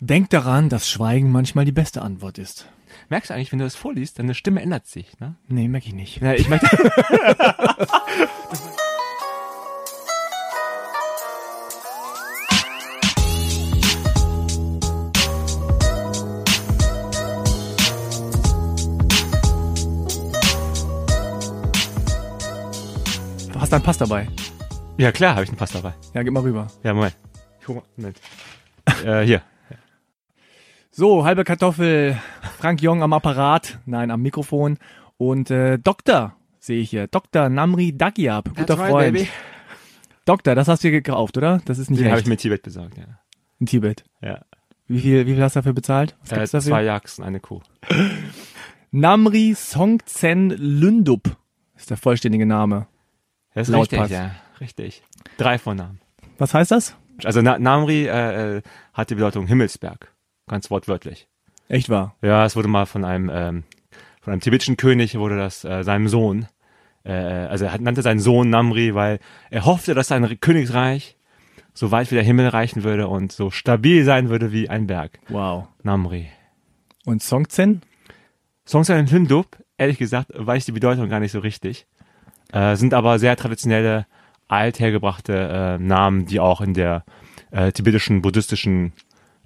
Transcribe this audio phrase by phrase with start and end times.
[0.00, 2.68] Denk daran, dass Schweigen manchmal die beste Antwort ist.
[3.08, 5.34] Merkst du eigentlich, wenn du das vorliest, deine Stimme ändert sich, ne?
[5.48, 6.20] Nee, merke ich nicht.
[6.20, 6.68] Ja, ich möchte.
[23.58, 24.28] Hast du einen Pass dabei?
[24.96, 25.92] ja, klar, habe ich einen Pass dabei.
[26.14, 26.68] Ja, gib mal rüber.
[26.84, 27.16] Ja, Moment.
[27.60, 28.20] Ich hol mal, Moment.
[29.04, 29.42] äh, hier.
[30.98, 32.18] So, halbe Kartoffel,
[32.58, 34.78] Frank Jong am Apparat, nein, am Mikrofon
[35.16, 37.06] und äh, Doktor sehe ich hier.
[37.06, 37.48] Dr.
[37.48, 39.12] Namri Dagiab, guter That's right, Freund.
[39.12, 39.28] baby.
[40.24, 41.60] Doktor, das hast du dir gekauft, oder?
[41.66, 43.04] Das ist nicht Den habe ich mir in Tibet besorgt, ja.
[43.60, 44.02] In Tibet.
[44.20, 44.44] Ja.
[44.88, 46.16] Wie viel, wie viel hast du dafür bezahlt?
[46.22, 46.60] Was Äh, dafür?
[46.62, 47.60] zwei Jagds und eine Kuh.
[48.90, 51.36] Namri Songtsen Lündup
[51.76, 52.88] ist der vollständige Name.
[53.54, 54.32] Das ist Laut richtig, ja.
[54.60, 55.04] Richtig.
[55.36, 56.00] Drei Vornamen.
[56.38, 56.96] Was heißt das?
[57.22, 58.62] Also Na Namri äh, äh,
[58.94, 60.12] hat die Bedeutung Himmelsberg.
[60.48, 61.28] Ganz wortwörtlich.
[61.68, 62.16] Echt wahr.
[62.22, 63.64] Ja, es wurde mal von einem ähm,
[64.20, 66.48] von einem tibetischen König wurde das äh, seinem Sohn,
[67.04, 69.18] äh, also er nannte seinen Sohn Namri, weil
[69.50, 71.16] er hoffte, dass sein Königreich
[71.72, 75.18] so weit wie der Himmel reichen würde und so stabil sein würde wie ein Berg.
[75.28, 75.68] Wow.
[75.82, 76.28] Namri.
[77.04, 77.82] Und Songtsen?
[78.66, 81.86] Songsan und Hündup, ehrlich gesagt, weiß ich die Bedeutung gar nicht so richtig.
[82.52, 84.06] Äh, sind aber sehr traditionelle,
[84.48, 87.04] althergebrachte äh, Namen, die auch in der
[87.50, 88.92] äh, tibetischen, buddhistischen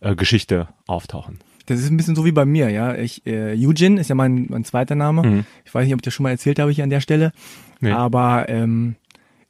[0.02, 1.38] äh, Geschichte auftauchen.
[1.66, 2.94] Das ist ein bisschen so wie bei mir, ja.
[2.94, 5.22] Ich, äh, Eugene ist ja mein, mein zweiter Name.
[5.22, 5.44] Mhm.
[5.64, 7.32] Ich weiß nicht, ob ich das schon mal erzählt habe hier an der Stelle.
[7.80, 7.92] Nee.
[7.92, 8.96] Aber ähm,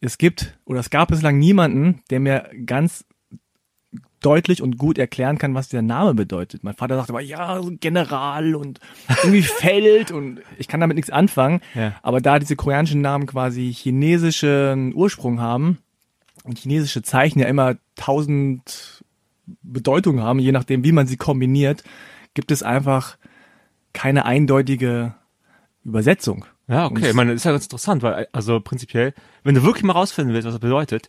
[0.00, 3.04] es gibt oder es gab bislang niemanden, der mir ganz
[4.20, 6.62] deutlich und gut erklären kann, was der Name bedeutet.
[6.62, 8.78] Mein Vater sagt aber, ja, General und
[9.22, 11.60] irgendwie Feld und ich kann damit nichts anfangen.
[11.74, 11.94] Ja.
[12.02, 15.78] Aber da diese koreanischen Namen quasi chinesischen Ursprung haben
[16.44, 19.01] und chinesische Zeichen ja immer tausend
[19.62, 21.82] Bedeutungen haben, je nachdem, wie man sie kombiniert,
[22.34, 23.16] gibt es einfach
[23.92, 25.14] keine eindeutige
[25.84, 26.44] Übersetzung.
[26.68, 26.94] Ja, okay.
[26.96, 29.92] Und- Ich meine, das ist ja ganz interessant, weil, also prinzipiell, wenn du wirklich mal
[29.92, 31.08] rausfinden willst, was das bedeutet,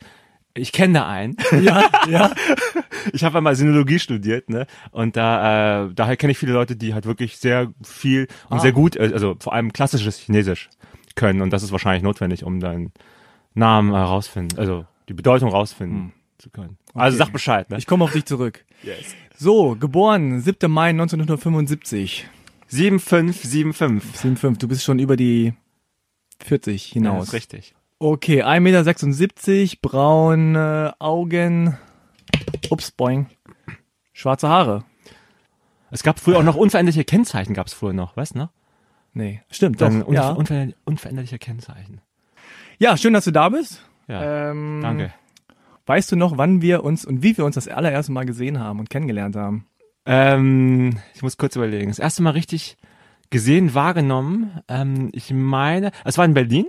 [0.55, 1.37] ich kenne da einen.
[1.61, 2.31] Ja, ja.
[3.11, 4.65] Ich habe einmal Sinologie studiert, ne?
[4.91, 8.59] Und da, äh, daher kenne ich viele Leute, die halt wirklich sehr viel und Ah.
[8.61, 10.69] sehr gut, äh, also vor allem klassisches Chinesisch
[11.15, 11.41] können.
[11.41, 12.93] Und das ist wahrscheinlich notwendig, um deinen
[13.55, 16.13] Namen herausfinden, also die Bedeutung rausfinden
[16.43, 16.77] zu können.
[16.93, 17.77] Also sag Bescheid, ne?
[17.77, 18.65] Ich komme auf dich zurück.
[18.83, 19.15] yes.
[19.37, 20.69] So, geboren, 7.
[20.71, 22.27] Mai 1975.
[22.67, 24.21] 7575.
[24.21, 24.57] 7,5.
[24.59, 25.53] Du bist schon über die
[26.43, 27.27] 40 Ja, hinaus.
[27.27, 27.75] ist richtig.
[27.99, 31.77] Okay, 1,76 Meter, braune Augen.
[32.69, 33.27] Ups, boing.
[34.11, 34.83] Schwarze Haare.
[35.91, 38.49] Es gab früher auch noch unveränderliche Kennzeichen, gab es früher noch, weißt du, ne?
[39.13, 39.87] Nee, stimmt doch.
[39.87, 40.29] Dann unver ja.
[40.31, 42.01] unver unveränderliche Kennzeichen.
[42.79, 43.85] ja, schön, dass du da bist.
[44.07, 45.13] Ja, Ähm, danke.
[45.85, 48.79] Weißt du noch, wann wir uns und wie wir uns das allererste Mal gesehen haben
[48.79, 49.67] und kennengelernt haben?
[50.05, 51.89] Ähm, ich muss kurz überlegen.
[51.89, 52.77] Das erste Mal richtig
[53.29, 54.61] gesehen, wahrgenommen.
[54.67, 56.67] Ähm, ich meine, es war in Berlin.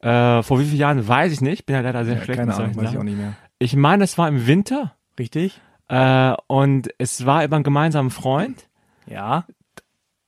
[0.00, 1.66] Äh, vor wie vielen Jahren weiß ich nicht.
[1.66, 3.34] Bin ja leider sehr Ja, schlecht keine Ahnung, weiß ich auch nicht mehr.
[3.58, 4.94] Ich meine, es war im Winter.
[5.18, 5.60] Richtig?
[5.88, 8.68] Äh, und es war über einen gemeinsamen Freund.
[9.06, 9.46] Ja,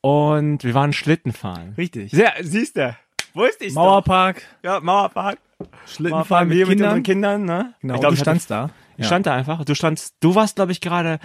[0.00, 1.74] Und wir waren Schlitten fahren.
[1.76, 2.10] richtig.
[2.12, 2.96] Sehr, siehst du.
[3.34, 5.38] Wusste ich Mauerpark, Ja, Mauerpark.
[5.86, 6.88] Schlittenfahren mit mit Kindern.
[6.88, 7.74] unseren Kindern, ne?
[7.80, 8.70] Genau, ich glaub, du ich hatte standst da.
[8.96, 9.64] Ich stand da einfach.
[9.64, 11.18] Du standst, du warst, glaube ich, gerade.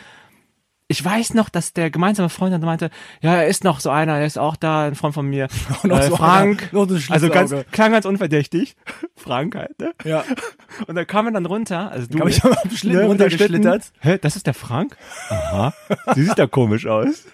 [0.87, 4.19] Ich weiß noch, dass der gemeinsame Freund dann meinte, ja, er ist noch so einer,
[4.19, 5.47] er ist auch da, ein Freund von mir.
[5.83, 6.69] Noch äh, so Frank.
[6.71, 8.75] einer, also ganz, klang ganz unverdächtig.
[9.15, 9.93] Frank halt, ne?
[10.03, 10.23] Ja.
[10.87, 12.19] Und dann kam er dann runter, also du.
[12.19, 13.91] Hab ich aber am Schlitten ne, runtergeschlittert.
[13.99, 14.95] Hä, das ist der Frank?
[15.29, 15.73] Aha.
[16.13, 17.25] Sie sieht da komisch aus.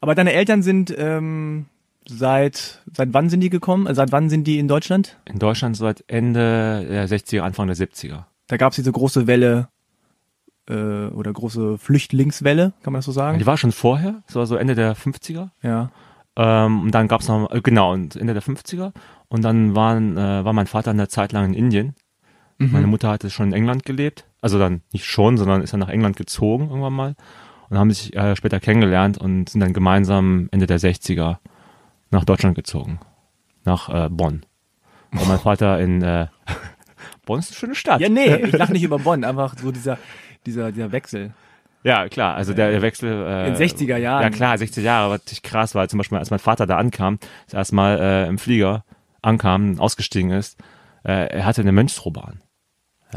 [0.00, 1.66] Aber deine Eltern sind ähm,
[2.08, 3.86] seit seit wann sind die gekommen?
[3.86, 5.18] Also seit wann sind die in Deutschland?
[5.26, 8.24] In Deutschland seit Ende der 60er, Anfang der 70er.
[8.48, 9.68] Da gab's diese große Welle
[10.68, 13.38] äh, oder große Flüchtlingswelle, kann man das so sagen?
[13.38, 15.50] Die war schon vorher, das war so Ende der 50er.
[15.62, 15.90] Ja.
[16.36, 18.92] Ähm, und dann gab's noch, äh, genau, und Ende der 50er.
[19.28, 21.94] Und dann waren, äh, war mein Vater eine Zeit lang in Indien.
[22.60, 24.24] Meine Mutter hatte schon in England gelebt.
[24.40, 27.14] Also dann nicht schon, sondern ist dann nach England gezogen irgendwann mal.
[27.68, 31.36] Und haben sich äh, später kennengelernt und sind dann gemeinsam Ende der 60er
[32.10, 33.00] nach Deutschland gezogen.
[33.64, 34.44] Nach äh, Bonn.
[35.12, 36.26] Und mein Vater in äh,
[37.26, 38.00] Bonn ist eine schöne Stadt.
[38.00, 39.98] Ja, nee, ich lach nicht über Bonn, einfach so dieser
[40.46, 41.32] dieser dieser Wechsel.
[41.84, 43.10] Ja, klar, also der, der Wechsel.
[43.10, 44.22] Äh, In 60er Jahren.
[44.22, 45.88] Ja, klar, 60er Jahre, was richtig krass war.
[45.88, 48.84] Zum Beispiel, als mein Vater da ankam, das erste Mal äh, im Flieger
[49.22, 50.58] ankam, ausgestiegen ist,
[51.04, 52.42] äh, er hatte eine Mönchsrobe an.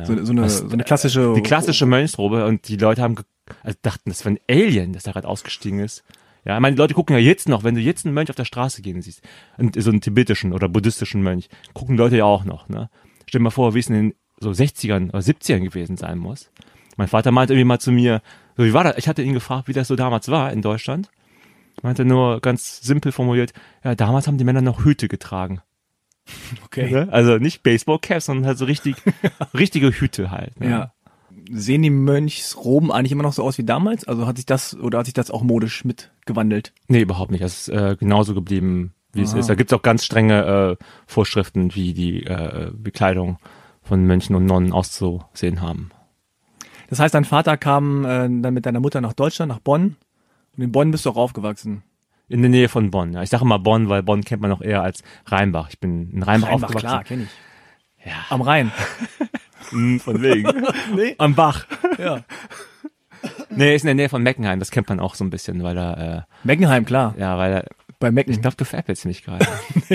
[0.06, 3.26] So, so, eine, Was- so eine klassische Die klassische Mönchsrobe und die Leute haben ge
[3.64, 6.04] also dachten, das war ein Alien, das da gerade ausgestiegen ist.
[6.44, 8.36] Ja, ich meine, die Leute gucken ja jetzt noch, wenn du jetzt einen Mönch auf
[8.36, 9.22] der Straße gehen siehst,
[9.78, 12.90] so einen tibetischen oder buddhistischen Mönch, gucken Leute ja auch noch, ne?
[13.28, 16.50] Stell dir mal vor, wie es in den so 60ern oder 70ern gewesen sein muss.
[16.98, 18.22] Mein Vater meinte irgendwie mal zu mir,
[18.58, 18.98] So, wie war das?
[18.98, 21.10] Ich hatte ihn gefragt, wie das so damals war in Deutschland.
[21.84, 23.54] Meinte nur ganz simpel formuliert,
[23.84, 25.62] ja, damals haben die Männer noch Hüte getragen.
[26.66, 27.08] Okay.
[27.12, 28.96] Also nicht Baseballcaps, sondern halt so richtig,
[29.54, 30.60] richtige Hüte halt.
[30.60, 30.70] Ne?
[30.70, 30.94] Ja.
[31.54, 34.08] Sehen die Mönchsroben eigentlich immer noch so aus wie damals?
[34.08, 36.74] Also hat sich das oder hat sich das auch modisch mitgewandelt?
[36.88, 37.42] Nee, überhaupt nicht.
[37.42, 39.40] Es ist äh, genauso geblieben, wie es Aha.
[39.40, 39.50] ist.
[39.50, 43.38] Da gibt's auch ganz strenge äh, Vorschriften, wie die äh, Bekleidung
[43.84, 45.92] von Mönchen und Nonnen auszusehen haben.
[46.90, 49.98] Das heißt, dein Vater kam äh, dann mit deiner Mutter nach Deutschland, nach Bonn.
[50.56, 51.84] Und in Bonn bist du auch aufgewachsen.
[52.28, 53.14] In der Nähe von Bonn.
[53.14, 53.24] Ja.
[53.24, 55.70] Ich sage immer Bonn, weil Bonn kennt man noch eher als Rheinbach.
[55.70, 56.88] Ich bin in Rheinbach, Rheinbach, aufgewachsen.
[56.88, 58.06] klar, kenne ich.
[58.06, 58.14] Ja.
[58.30, 58.72] Am Rhein.
[59.70, 60.50] Hm, von wegen.
[60.96, 61.16] nee.
[61.18, 61.66] Am Bach.
[61.98, 62.24] Ja.
[63.50, 64.60] Nee, ist in der Nähe von Meckenheim.
[64.60, 67.14] Das kennt man auch so ein bisschen, weil er, äh, Meckenheim, klar.
[67.18, 67.66] ja, weil er,
[68.00, 68.32] Bei Mecken.
[68.32, 69.46] ich glaube, du veräppelst mich gerade.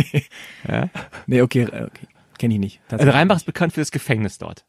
[0.69, 0.89] ja?
[1.27, 2.07] Nee, okay, äh, okay.
[2.39, 2.81] kenne ich nicht.
[2.91, 4.65] Also Rheinbach ist bekannt für das Gefängnis dort.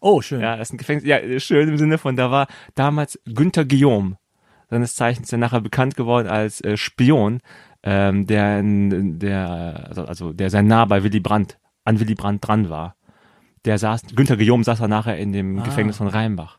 [0.00, 0.40] Oh, schön.
[0.40, 1.06] Ja, das ist ein Gefängnis.
[1.06, 4.16] Ja, schön im Sinne von, da war damals Günther Guillaume,
[4.70, 7.40] seines Zeichens der nachher bekannt geworden als äh, Spion,
[7.82, 12.70] ähm, der, der, also, also der sehr nah bei Willy Brandt, an Willy Brandt dran
[12.70, 12.94] war.
[13.68, 15.62] Der saß, Günther Guillaume saß dann nachher in dem Ah.
[15.62, 16.58] Gefängnis von Rheinbach.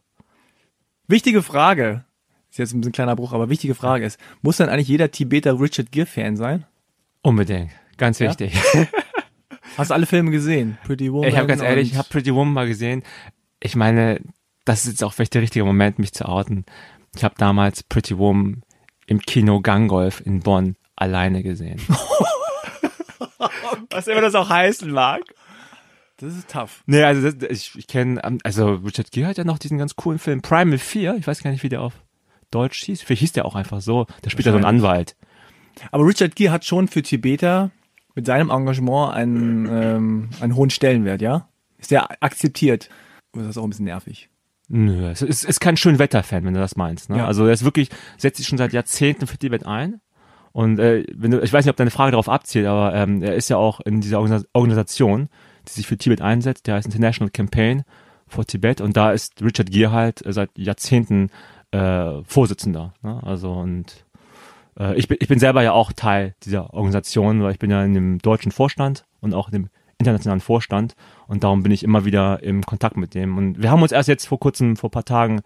[1.07, 2.05] Wichtige Frage.
[2.51, 5.59] Ist jetzt ein bisschen kleiner Bruch, aber wichtige Frage ist, muss dann eigentlich jeder Tibeter
[5.59, 6.65] Richard Gere Fan sein?
[7.23, 7.71] Unbedingt.
[7.97, 8.29] Ganz Ja?
[8.29, 8.53] wichtig.
[9.77, 10.77] Hast du alle Filme gesehen?
[10.85, 11.29] Pretty Woman.
[11.29, 13.01] Ich habe ganz ehrlich, ich habe Pretty Woman mal gesehen.
[13.59, 14.19] Ich meine,
[14.65, 16.63] das ist jetzt auch vielleicht der richtige Moment, mich zu outen.
[17.15, 18.61] Ich habe damals Pretty Woman
[19.07, 21.81] im Kino Gangolf in Bonn alleine gesehen.
[23.89, 25.21] Was immer das auch heißen mag.
[26.19, 26.83] Das ist tough.
[26.85, 30.19] Nee, also das, ich, ich kenne, also Richard Gere hat ja noch diesen ganz coolen
[30.19, 31.15] Film Primal 4.
[31.17, 31.93] Ich weiß gar nicht, wie der auf
[32.51, 33.01] Deutsch hieß.
[33.01, 34.05] Vielleicht hieß der auch einfach so.
[34.21, 35.15] Da spielt er so einen Anwalt.
[35.91, 37.71] Aber Richard Gere hat schon für Tibeter
[38.15, 41.47] mit seinem Engagement einen, ähm, einen hohen Stellenwert, ja?
[41.77, 42.89] Ist der akzeptiert?
[43.33, 44.29] Oder ist das auch ein bisschen nervig?
[44.67, 47.09] Nö, es ist, ist kein Schönwetter-Fan, wenn du das meinst.
[47.09, 47.19] Ne?
[47.19, 47.27] Ja.
[47.27, 50.01] Also er ist wirklich, setzt sich schon seit Jahrzehnten für Tibet ein.
[50.51, 53.35] Und äh, wenn du, ich weiß nicht, ob deine Frage darauf abzielt, aber ähm, er
[53.35, 55.29] ist ja auch in dieser Organisa- Organisation,
[55.69, 57.83] die sich für Tibet einsetzt, der heißt International Campaign
[58.27, 61.29] for Tibet und da ist Richard Gere halt äh, seit Jahrzehnten
[61.71, 62.93] äh, Vorsitzender.
[63.01, 63.21] Ne?
[63.23, 64.05] Also und
[64.79, 67.83] äh, ich, bin, ich bin selber ja auch Teil dieser Organisation, weil ich bin ja
[67.83, 70.95] in dem deutschen Vorstand und auch in dem internationalen Vorstand
[71.27, 73.37] und darum bin ich immer wieder im Kontakt mit dem.
[73.37, 75.41] Und wir haben uns erst jetzt vor kurzem, vor ein paar Tagen,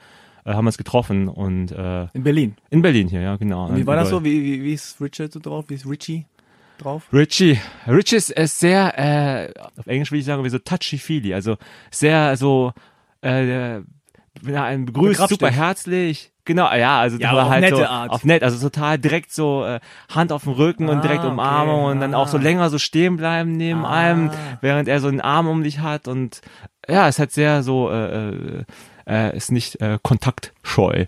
[0.46, 2.56] äh, haben wir uns getroffen und äh, In Berlin.
[2.70, 3.68] in Berlin hier, ja genau.
[3.68, 4.24] Und wie war das so?
[4.24, 5.66] Wie, wie, wie ist Richard so drauf?
[5.70, 6.26] Wie ist Richie
[6.78, 7.04] drauf?
[7.14, 7.60] Richie.
[7.88, 11.58] Richie ist, ist sehr, äh, auf Englisch würde ich sagen, wie so touchy-feely, also
[11.92, 12.74] sehr so,
[13.22, 13.82] äh,
[14.42, 16.32] wenn er einen begrüßt, super herzlich.
[16.46, 18.10] Genau, ja, also Ja, aber auf halt nette so, Art.
[18.10, 19.80] auf nett, also total direkt so äh,
[20.14, 21.92] Hand auf dem Rücken und Ah, direkt Umarmung okay.
[21.92, 22.42] und dann auch so Ah.
[22.42, 23.92] länger so stehen bleiben neben Ah.
[23.92, 26.42] einem, während er so einen Arm um dich hat und
[26.90, 28.64] ja, es hat sehr so, äh, äh,
[29.08, 31.06] äh, ist nicht äh, kontaktscheu.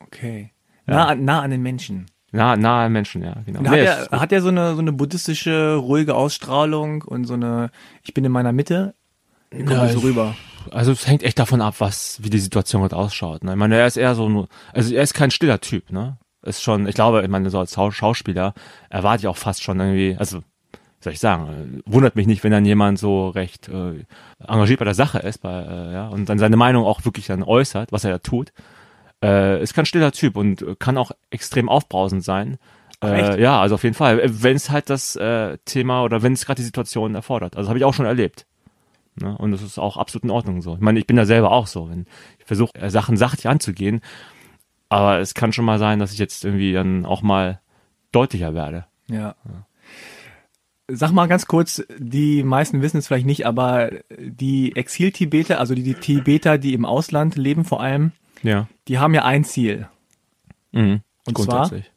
[0.00, 0.52] Okay.
[0.86, 2.06] Nah, an- nah an den Menschen.
[2.32, 3.60] Nah, nahe Menschen, ja, genau.
[3.60, 7.70] Hat Nee, er, hat er so eine, so eine buddhistische, ruhige Ausstrahlung und so eine,
[8.02, 8.94] ich bin in meiner Mitte?
[9.50, 10.36] Kommt Ja, so rüber?
[10.70, 13.42] Also es hängt echt davon ab, was, wie die Situation gerade ausschaut.
[13.42, 13.52] Ne?
[13.52, 16.18] Ich meine, er ist eher so, ein- also er ist kein stiller Typ, ne?
[16.42, 18.54] Ist schon, ich glaube, ich meine, so als Schau- Schauspieler
[18.88, 20.40] erwarte ich auch fast schon irgendwie, also,
[21.00, 24.04] soll ich sagen, äh, wundert mich nicht, wenn dann jemand so recht äh,
[24.46, 27.42] engagiert bei der Sache ist, bei, äh, ja, und dann seine Meinung auch wirklich dann
[27.42, 28.52] äußert, was er da tut.
[29.22, 32.58] Äh, ist kein stiller Typ und kann auch extrem aufbrausend sein.
[33.02, 36.44] Äh, ja, also auf jeden Fall, wenn es halt das äh, Thema oder wenn es
[36.44, 37.56] gerade die Situation erfordert.
[37.56, 38.46] Also habe ich auch schon erlebt.
[39.16, 39.36] Ne?
[39.38, 40.74] Und das ist auch absolut in Ordnung so.
[40.74, 41.88] Ich meine, ich bin da selber auch so.
[41.88, 42.06] Wenn
[42.38, 44.00] ich versuche, äh, Sachen sachlich anzugehen,
[44.88, 47.60] aber es kann schon mal sein, dass ich jetzt irgendwie dann auch mal
[48.12, 48.86] deutlicher werde.
[49.08, 49.34] Ja.
[50.88, 55.84] Sag mal ganz kurz, die meisten wissen es vielleicht nicht, aber die Exil-Tibeter, also die,
[55.84, 58.12] die Tibeter, die im Ausland leben vor allem,
[58.42, 58.66] Ja.
[58.90, 59.88] Die haben ja ein Ziel.
[60.72, 61.02] Mhm.
[61.24, 61.92] Und Grundsätzlich.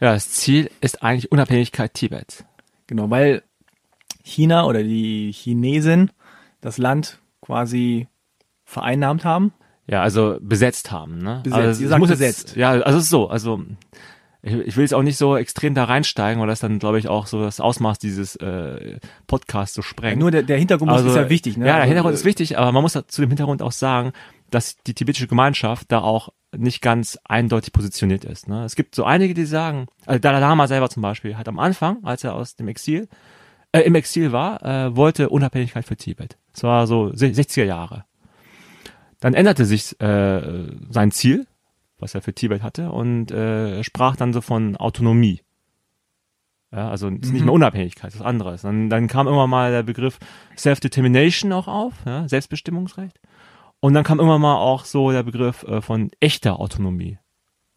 [0.00, 2.42] Ja, das Ziel ist eigentlich Unabhängigkeit Tibets.
[2.86, 3.42] Genau, weil
[4.24, 6.10] China oder die Chinesen
[6.62, 8.08] das Land quasi
[8.64, 9.52] vereinnahmt haben.
[9.86, 11.40] Ja, also besetzt haben, ne?
[11.44, 11.62] Besetzt.
[11.62, 12.48] Also, Ihr sagt muss besetzt.
[12.48, 13.62] Jetzt, ja, also es ist so, also
[14.40, 17.08] ich, ich will jetzt auch nicht so extrem da reinsteigen, weil das dann, glaube ich,
[17.08, 20.18] auch so das Ausmaß dieses äh, Podcasts so sprengt.
[20.18, 21.58] Nur der, der Hintergrund ist ja wichtig.
[21.58, 21.66] Ne?
[21.66, 24.12] Ja, der Also, Hintergrund äh, ist wichtig, aber man muss zu dem Hintergrund auch sagen,
[24.50, 28.48] dass die tibetische Gemeinschaft da auch nicht ganz eindeutig positioniert ist.
[28.48, 28.64] Ne?
[28.64, 32.04] Es gibt so einige, die sagen, also Dalai Lama selber zum Beispiel hat am Anfang,
[32.04, 33.08] als er aus dem Exil,
[33.72, 36.38] äh, im Exil war, äh, wollte Unabhängigkeit für Tibet.
[36.52, 38.04] Das war so se- 60er Jahre.
[39.20, 41.46] Dann änderte sich äh, sein Ziel,
[41.98, 45.40] was er für Tibet hatte, und äh, sprach dann so von Autonomie.
[46.72, 48.62] Ja, also es ist nicht mehr Unabhängigkeit, das ist was anderes.
[48.62, 50.18] Dann, dann kam immer mal der Begriff
[50.56, 53.20] Self-Determination auch auf, ja, Selbstbestimmungsrecht.
[53.86, 57.18] Und dann kam immer mal auch so der Begriff äh, von echter Autonomie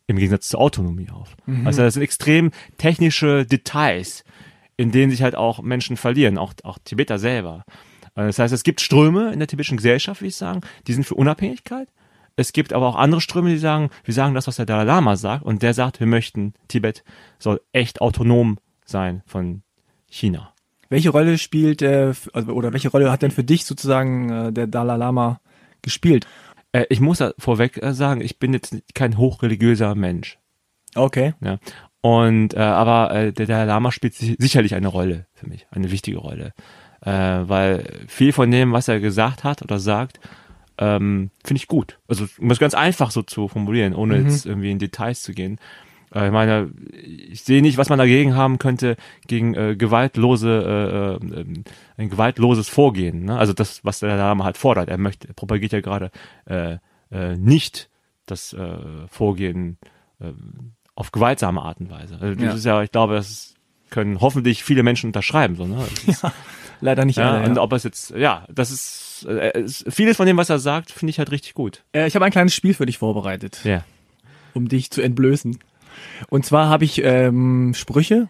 [0.08, 1.36] im Gegensatz zur Autonomie auf.
[1.66, 2.50] Also das sind extrem
[2.80, 4.24] technische Details,
[4.76, 7.64] in denen sich halt auch Menschen verlieren, auch, auch Tibeter selber.
[8.16, 11.04] Äh, Das heißt, es gibt Ströme in der tibetischen Gesellschaft, wie ich sagen, die sind
[11.04, 11.90] für Unabhängigkeit.
[12.36, 15.16] Es gibt aber auch andere Ströme, die sagen, wir sagen das, was der Dalai Lama
[15.16, 17.04] sagt, und der sagt, wir möchten, Tibet
[17.38, 19.62] soll echt autonom sein von
[20.10, 20.56] China.
[20.90, 24.66] Welche Rolle spielt äh, also, oder welche Rolle hat denn für dich sozusagen äh, der
[24.66, 25.40] Dalai Lama
[25.82, 26.28] gespielt?
[26.72, 30.38] Äh, ich muss da vorweg äh, sagen, ich bin jetzt kein hochreligiöser Mensch.
[30.96, 31.34] Okay.
[31.42, 31.60] Ja.
[32.02, 35.92] Und äh, aber äh, der Dalai Lama spielt si- sicherlich eine Rolle für mich, eine
[35.92, 36.54] wichtige Rolle,
[37.02, 40.20] äh, weil viel von dem, was er gesagt hat oder sagt,
[40.78, 42.00] ähm, finde ich gut.
[42.08, 45.60] Also um es ganz einfach so zu formulieren, ohne jetzt irgendwie in Details zu gehen.
[46.14, 46.72] Äh, ich meine,
[47.04, 48.96] ich sehe nicht, was man dagegen haben könnte
[49.28, 51.64] gegen äh, gewaltlose, äh, äh, ähm,
[51.98, 53.26] ein gewaltloses Vorgehen.
[53.26, 53.38] Ne?
[53.38, 54.90] Also das, was der Lama halt fordert.
[54.90, 56.12] Er möchte, er propagiert ja gerade
[56.46, 56.78] äh,
[57.12, 57.90] äh, nicht
[58.26, 58.78] das äh,
[59.10, 59.78] Vorgehen
[60.20, 60.32] äh,
[60.96, 62.18] auf gewaltsame Art und Weise.
[62.22, 62.54] Also das Ja.
[62.54, 63.56] ist ja, ich glaube, das
[63.90, 65.56] können hoffentlich viele Menschen unterschreiben.
[65.56, 65.84] So, ne?
[66.06, 66.24] Ist,
[66.82, 67.50] Leider nicht ja, alle.
[67.50, 67.62] und Ja.
[67.62, 71.10] ob es jetzt, ja, das ist, äh, es, vieles von dem, was er sagt, finde
[71.10, 71.84] ich halt richtig gut.
[71.94, 73.84] Äh, ich habe ein kleines Spiel für dich vorbereitet, Ja.
[74.54, 75.58] um dich zu entblößen.
[76.30, 78.30] Und zwar habe ich ähm, Sprüche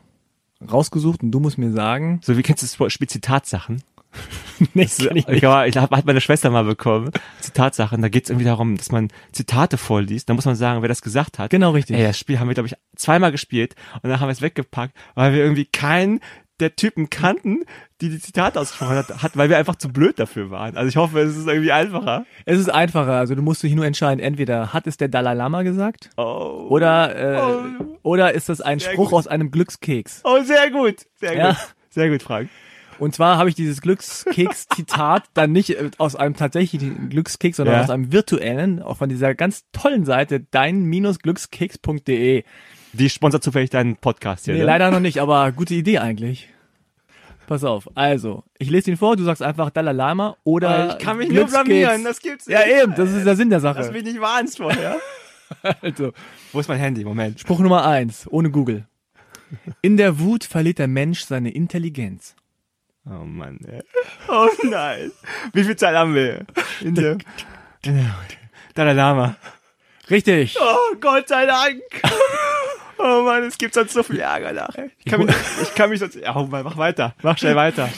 [0.69, 3.81] rausgesucht und du musst mir sagen, So wie kennst du das Spiel Zitatsachen?
[4.73, 5.43] nee, das kann ich Ich nicht.
[5.43, 7.11] ich hab, hat meine Schwester mal bekommen.
[7.41, 10.29] Zitatsachen, da geht es irgendwie darum, dass man Zitate vorliest.
[10.29, 11.51] Da muss man sagen, wer das gesagt hat.
[11.51, 11.95] Genau richtig.
[11.95, 14.95] Ey, das Spiel haben wir, glaube ich, zweimal gespielt und dann haben wir es weggepackt,
[15.15, 16.19] weil wir irgendwie keinen
[16.59, 17.59] der Typen kannten,
[18.01, 20.75] die die Zitate ausgesprochen hat, hat, weil wir einfach zu blöd dafür waren.
[20.77, 22.25] Also ich hoffe, es ist irgendwie einfacher.
[22.45, 25.63] Es ist einfacher, also du musst dich nur entscheiden, entweder hat es der Dalai Lama
[25.63, 26.67] gesagt Oh.
[26.69, 27.63] oder äh, Oh.
[28.03, 29.19] oder ist das ein Sehr Spruch gut.
[29.19, 30.21] aus einem Glückskeks.
[30.23, 31.05] Oh, sehr gut.
[31.15, 31.49] Sehr Ja.
[31.51, 31.57] gut.
[31.89, 32.49] Sehr gut, Frank.
[32.99, 37.83] Und zwar habe ich dieses Glückskeks-Zitat dann nicht äh, aus einem tatsächlichen Glückskeks, sondern Ja.
[37.83, 42.43] aus einem virtuellen, auch von dieser ganz tollen Seite dein-glückskeks.de.
[42.93, 44.53] Die sponsert zufällig deinen Podcast hier.
[44.55, 44.65] Nee, ne?
[44.65, 46.49] leider noch nicht, aber gute Idee eigentlich.
[47.47, 51.17] Pass auf, also, ich lese ihn vor, du sagst einfach Dalai Lama oder Ich kann
[51.17, 51.63] mich nur Glückskeks.
[51.65, 52.83] blamieren, das gibt's Ja nicht.
[52.83, 53.91] eben, das ist der Sinn der Sache.
[53.91, 54.97] mich nicht warnst vorher.
[55.81, 56.13] Also,
[56.51, 57.03] Wo ist mein Handy?
[57.03, 57.39] Moment.
[57.39, 58.85] Spruch Nummer eins, ohne Google.
[59.81, 62.35] In der Wut verliert der Mensch seine Intelligenz.
[63.07, 63.81] Oh Mann, ey.
[64.27, 65.11] Oh nein.
[65.53, 66.45] Wie viel Zeit haben wir?
[66.81, 67.13] In der,
[67.83, 68.15] in der
[68.75, 69.37] Dalai Lama.
[70.11, 70.55] Richtig.
[70.61, 71.81] Oh, Gott sei Dank.
[73.01, 74.89] Oh Mann, es gibt sonst so viel Ärger nachher.
[74.97, 77.15] Ich kann mich, ich kann mich sonst, ja, oh Mann, mach weiter.
[77.23, 77.89] Mach schnell weiter.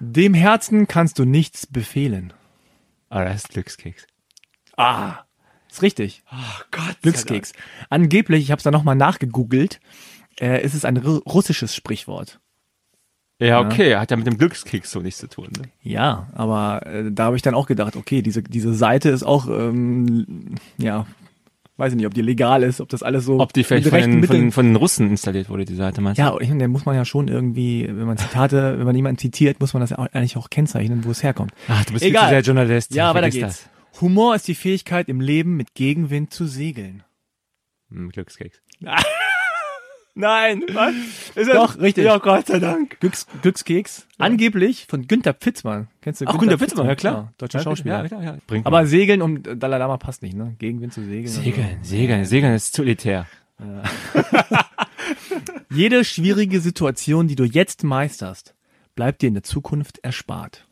[0.00, 2.32] Dem Herzen kannst du nichts befehlen.
[3.08, 4.06] Ah, das ist Glückskeks.
[4.76, 5.20] Ah,
[5.70, 6.22] ist richtig.
[6.30, 6.96] Oh Gott.
[7.02, 7.52] Glückskeks.
[7.88, 9.80] Angeblich, ich habe es da nochmal nachgegoogelt,
[10.40, 12.38] äh, ist es ein ru- russisches Sprichwort.
[13.38, 15.48] Ja, okay, hat ja mit dem Glückskeks so nichts zu tun.
[15.58, 15.68] Ne?
[15.82, 19.46] Ja, aber äh, da habe ich dann auch gedacht, okay, diese, diese Seite ist auch,
[19.46, 21.06] ähm, ja,
[21.76, 23.98] weiß ich nicht, ob die legal ist, ob das alles so Ob die vielleicht von
[23.98, 26.22] den, von, von den Russen installiert wurde, die Seite, meinst du?
[26.22, 29.18] Ja, ich meine, da muss man ja schon irgendwie, wenn man Zitate, wenn man jemanden
[29.18, 31.52] zitiert, muss man das ja auch, eigentlich auch kennzeichnen, wo es herkommt.
[31.68, 32.30] Ach, du bist Egal.
[32.30, 32.94] sehr Journalist.
[32.94, 33.68] Ja, weiter geht's.
[34.00, 37.02] Humor ist die Fähigkeit, im Leben mit Gegenwind zu segeln.
[37.88, 37.98] Das.
[37.98, 38.60] Hm, Glückskeks.
[40.18, 40.94] Nein, was?
[41.34, 42.06] Ist Doch, richtig.
[42.06, 42.98] Ja, Gott sei Dank.
[43.00, 44.06] Glücks, Glückskeks.
[44.16, 45.88] Angeblich von Günther Pfitzmann.
[46.00, 47.34] Kennst du Ach, Günter Witzmann, ja klar.
[47.36, 48.02] deutscher Ja, Schauspieler.
[48.02, 48.38] Ja, klar, ja.
[48.46, 50.56] Bringt Aber Segeln und äh, Dalai Lama passt nicht, ne?
[50.58, 51.28] Gegenwind zu segeln.
[51.28, 53.26] Segeln, Segeln, Segeln ist zu elitär.
[55.70, 58.54] Jede schwierige Situation, die du jetzt meisterst,
[58.94, 60.65] bleibt dir in der Zukunft erspart.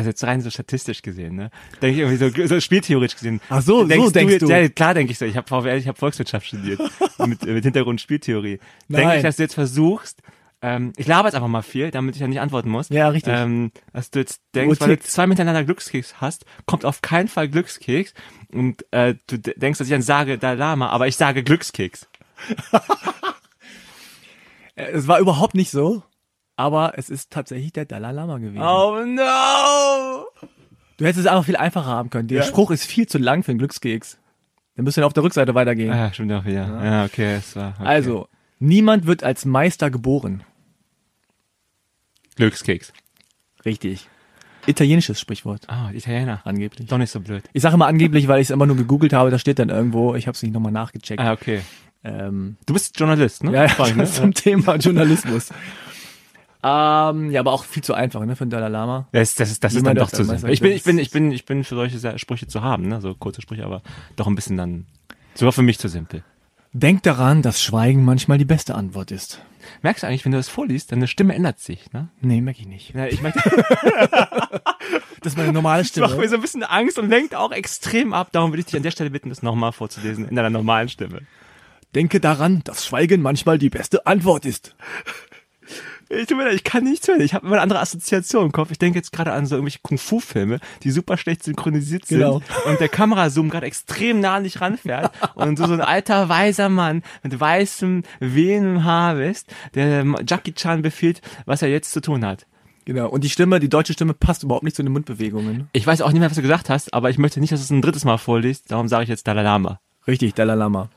[0.00, 1.50] Also jetzt rein so statistisch gesehen, ne?
[1.82, 3.38] Denke ich irgendwie so, so spieltheoretisch gesehen.
[3.50, 4.48] Ach so, so denkst du.
[4.48, 5.26] Ja, klar denke ich so.
[5.26, 6.80] Ich habe VWL, ich habe Volkswirtschaft studiert
[7.18, 8.60] mit, mit Hintergrund Spieltheorie.
[8.88, 10.22] Denke ich, dass du jetzt versuchst,
[10.62, 12.88] ähm, ich laber jetzt einfach mal viel, damit ich ja nicht antworten muss.
[12.88, 13.34] Ja, richtig.
[13.36, 17.48] Ähm, dass du jetzt denkst, weil du zwei miteinander Glückskeks hast, kommt auf keinen Fall
[17.50, 18.14] Glückskeks.
[18.50, 22.08] Und äh, du de- denkst, dass ich dann sage Dalai Lama, aber ich sage Glückskeks.
[24.74, 26.02] Es war überhaupt nicht so,
[26.60, 28.60] aber es ist tatsächlich der Dalai Lama gewesen.
[28.62, 30.26] Oh no!
[30.98, 32.28] Du hättest es einfach viel einfacher haben können.
[32.28, 32.44] Der Ja.
[32.44, 34.18] Spruch ist viel zu lang für einen Glückskeks.
[34.76, 35.92] Dann müsst ihr auf der Rückseite weitergehen.
[35.92, 36.66] Ah, stimmt auch wieder.
[36.84, 37.74] Ja, okay, es war.
[37.78, 37.86] Okay.
[37.88, 40.44] Also, niemand wird als Meister geboren.
[42.36, 42.92] Glückskeks.
[43.64, 44.08] Richtig.
[44.66, 46.42] Italienisches Sprichwort, Ah, Italiener.
[46.44, 46.86] angeblich.
[46.88, 47.42] Doch nicht so blöd.
[47.54, 50.14] Ich sage immer angeblich, weil ich es immer nur gegoogelt habe, da steht dann irgendwo,
[50.14, 51.20] ich habe es nicht nochmal nachgecheckt.
[51.20, 51.62] Ah, okay.
[52.04, 53.52] Ähm, Du bist Journalist, ne?
[53.52, 54.04] ja, Frank, ne?
[54.04, 55.50] ja, zum Thema Journalismus.
[56.62, 59.08] Ähm, ja, aber auch viel zu einfach, ne, für den Dalai Lama.
[59.12, 61.32] Das, das ist, das ist dann doch zu Ich bin, ich bin, ist- ich bin,
[61.32, 63.00] ich bin für solche Sprüche zu haben, ne?
[63.00, 63.82] So kurze Sprüche, aber
[64.16, 64.86] doch ein bisschen dann,
[65.34, 66.22] sogar für mich zu simpel.
[66.72, 69.40] Denk daran, dass Schweigen manchmal die beste Antwort ist.
[69.82, 72.08] Merkst du eigentlich, wenn du das vorliest, deine Stimme ändert sich, ne?
[72.20, 72.94] Nee, merke ich nicht.
[72.94, 73.40] Ja, ich merke,
[75.22, 76.28] Das ist meine normale das macht mir Stimme.
[76.28, 78.28] so ein bisschen Angst und lenkt auch extrem ab.
[78.32, 81.22] Darum würde ich dich an der Stelle bitten, das nochmal vorzulesen in deiner normalen Stimme.
[81.94, 84.74] Denke daran, dass Schweigen manchmal die beste Antwort ist.
[86.12, 87.20] Ich tut mir leid, ich kann nichts hören.
[87.20, 88.72] Ich habe immer eine andere Assoziation im Kopf.
[88.72, 92.18] Ich denke jetzt gerade an so irgendwelche Kung-Fu-Filme, die super schlecht synchronisiert sind.
[92.18, 92.42] Genau.
[92.66, 95.12] Und der Kamerazoom gerade extrem nah an dich ranfährt.
[95.36, 100.82] und du so ein alter, weiser Mann mit weißem, wehendem Haar bist, der Jackie Chan
[100.82, 102.44] befiehlt, was er jetzt zu tun hat.
[102.86, 103.08] Genau.
[103.08, 105.68] Und die Stimme, die deutsche Stimme passt überhaupt nicht zu den Mundbewegungen.
[105.72, 107.64] Ich weiß auch nicht mehr, was du gesagt hast, aber ich möchte nicht, dass du
[107.64, 108.68] es ein drittes Mal vorliest.
[108.72, 109.78] Darum sage ich jetzt Dalai Lama.
[110.08, 110.88] Richtig, Dalai Lama.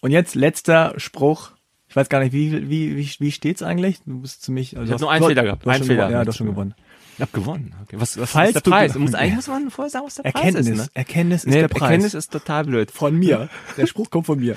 [0.00, 1.52] Und jetzt letzter Spruch.
[1.88, 4.00] Ich weiß gar nicht, wie, wie, wie, wie steht's eigentlich?
[4.04, 5.64] Du bist ziemlich, also Ich hab du nur hast- einen du- Fehler gehabt.
[5.64, 5.96] Du hast Einen Fehler.
[6.02, 6.12] gewonnen.
[6.18, 6.74] Ja, du hast schon gewonnen.
[7.14, 7.74] Ich hab gewonnen.
[7.82, 7.96] Okay.
[7.98, 8.92] Was, was Falls ist der du Preis?
[8.92, 10.68] ge- Muss, eigentlich muss man vorher sagen, was der Preis Erkenntnis.
[10.68, 10.76] ist.
[10.76, 10.86] Ne?
[10.94, 11.82] Erkenntnis ist Nee, der Preis.
[11.82, 12.90] Erkenntnis ist total blöd.
[12.90, 13.48] von mir.
[13.76, 14.56] Der Spruch kommt von mir.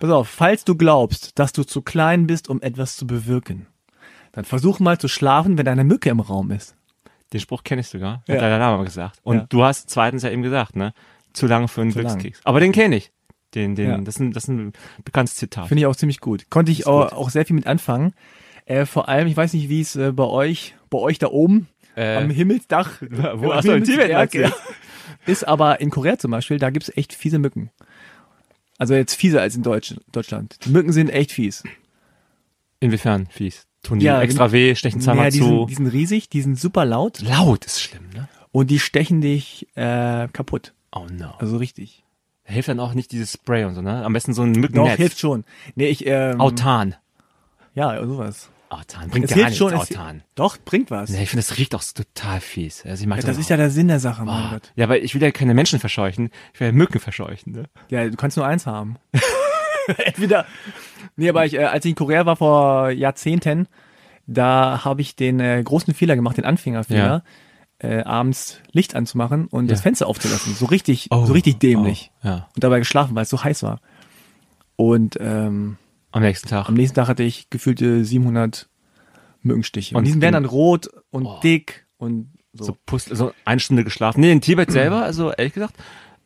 [0.00, 3.66] Pass auf, falls du glaubst, dass du zu klein bist, um etwas zu bewirken,
[4.32, 6.74] dann versuch mal zu schlafen, wenn eine Mücke im Raum ist.
[7.32, 8.18] Den Spruch kenne ich sogar.
[8.20, 8.34] Hat Ja.
[8.34, 9.18] der Dalai Lama gesagt.
[9.22, 9.46] Und Ja.
[9.48, 10.92] du hast zweitens ja eben gesagt, ne?
[11.32, 12.08] Zu lange für einen Zu lang.
[12.18, 12.40] Glückskeks.
[12.44, 13.12] Aber den kenne ich.
[13.54, 13.98] Den, den, Ja.
[13.98, 14.72] das, ist ein, das ist ein
[15.04, 15.68] bekanntes Zitat.
[15.68, 16.48] Finde ich auch ziemlich gut.
[16.50, 18.14] Konnte ich auch, auch sehr viel mit anfangen.
[18.66, 21.66] Äh, vor allem, ich weiß nicht, wie es äh, bei euch, bei euch da oben
[21.96, 23.02] Äh, am Himmelsdach,
[23.34, 23.60] wo?
[23.60, 24.54] so, in Tibet du jetzt?
[25.26, 27.70] ist aber in Korea zum Beispiel, da gibt's echt fiese Mücken.
[28.78, 30.56] Also jetzt fieser als in Deutsch, Deutschland.
[30.64, 31.62] Die Mücken sind echt fies.
[32.78, 33.66] Inwiefern fies?
[33.82, 35.44] Tun die Ja, extra weh, stechen zweimal Ja, die, zu.
[35.44, 38.28] sind, die sind riesig, die sind super laut Laut ist schlimm, ne?
[38.52, 40.72] und die stechen dich äh, kaputt.
[40.92, 41.32] Oh no.
[41.38, 42.04] Also richtig.
[42.50, 44.04] Hilft dann auch nicht dieses Spray und so, ne?
[44.04, 44.96] Am besten so ein Doch, Mückennetz.
[44.96, 45.44] hilft schon.
[45.74, 46.94] Nee, ich, ähm, Autan.
[47.74, 48.50] Ja, sowas.
[48.68, 49.08] Autan.
[49.10, 49.72] Bringt Es gar hilft nichts, schon.
[49.72, 50.22] Es, Autan.
[50.36, 51.10] doch, bringt was.
[51.10, 52.84] Nee, ich finde, das riecht auch so total fies.
[52.86, 54.72] Also ich mag Ja, das das ist ja der Sinn der Sache, mein Ah, Gott.
[54.76, 57.52] ja, weil ich will ja keine Menschen verscheuchen, ich will ja Mücken verscheuchen.
[57.52, 57.64] Ne?
[57.88, 58.96] Ja, du kannst nur eins haben.
[60.04, 60.46] Entweder.
[61.16, 63.66] Nee, aber ich, äh, als ich in Korea war vor Jahrzehnten,
[64.26, 67.24] da habe ich den äh, großen Fehler gemacht, den Anfängerfehler,
[67.80, 69.82] äh, abends Licht anzumachen und das Ja.
[69.84, 70.54] Fenster aufzulassen.
[70.54, 72.10] So richtig, Oh, so richtig dämlich.
[72.22, 72.48] Oh, ja.
[72.54, 73.80] Und dabei geschlafen, weil es so heiß war.
[74.76, 75.76] Und ähm,
[76.12, 76.68] Am nächsten Tag.
[76.68, 78.68] am nächsten Tag hatte ich gefühlte 700
[79.42, 79.94] Mückenstiche.
[79.96, 81.40] Und, Und die werden dann rot und Oh.
[81.42, 82.64] dick und so.
[82.64, 84.20] so, Pust, so eine Stunde geschlafen.
[84.20, 85.74] Nee, in Tibet selber, also ehrlich gesagt.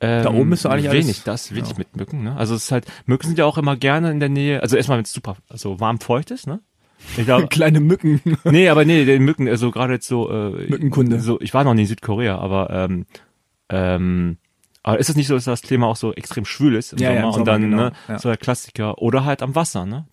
[0.01, 1.79] Ähm, Da oben ist doch eigentlich wenig, alles- das wenig ja.
[1.79, 2.25] mit Mücken.
[2.25, 2.37] Ne?
[2.37, 4.61] Also es ist halt, Mücken sind ja auch immer gerne in der Nähe.
[4.63, 6.61] Also erstmal, wenn es super, also warm feucht ist, ne?
[7.17, 8.21] Ich glaube, Kleine Mücken.
[8.45, 10.31] nee, aber nee, den Mücken, also gerade jetzt so.
[10.31, 11.21] Äh, Mückenkunde.
[11.21, 13.07] So, ich war noch nie in Südkorea, aber ähm,
[13.69, 14.39] ähm,
[14.83, 17.13] aber ist es nicht so, dass das Klima auch so extrem schwül ist im Ja,
[17.13, 18.19] ja, Sommer im und Sommer, dann genau, ne, ja.
[18.19, 20.07] so der Klassiker oder halt am Wasser, ne?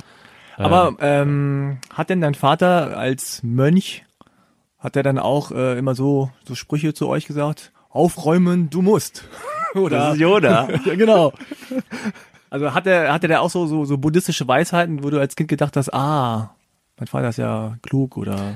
[0.58, 4.06] Aber ähm, hat denn dein Vater als Mönch,
[4.78, 7.72] hat er dann auch äh, immer so, so Sprüche zu euch gesagt?
[7.90, 9.28] Aufräumen, du musst.
[9.74, 9.98] Oder?
[9.98, 10.70] Das ist Yoda.
[10.86, 11.34] ja, genau.
[12.50, 15.50] Also hat er, hatte der auch so, so, so buddhistische Weisheiten, wo du als Kind
[15.50, 16.56] gedacht hast, ah,
[17.02, 18.54] mein Vater ist ja klug oder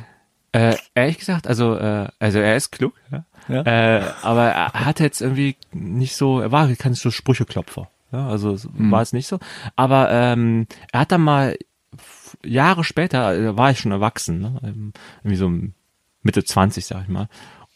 [0.52, 3.26] Äh, ehrlich gesagt, also, äh, also er ist klug, ja.
[3.48, 3.62] Ja.
[3.64, 7.90] Äh, aber er hat jetzt irgendwie nicht so, er war kein so Sprücheklopfer.
[8.12, 9.40] Ja, also es war es nicht so.
[9.76, 11.58] Aber ähm, er hat dann mal
[12.44, 14.94] Jahre später, äh, da war ich schon erwachsen, ne?
[15.24, 15.52] irgendwie so
[16.22, 17.28] Mitte 20, sag ich mal.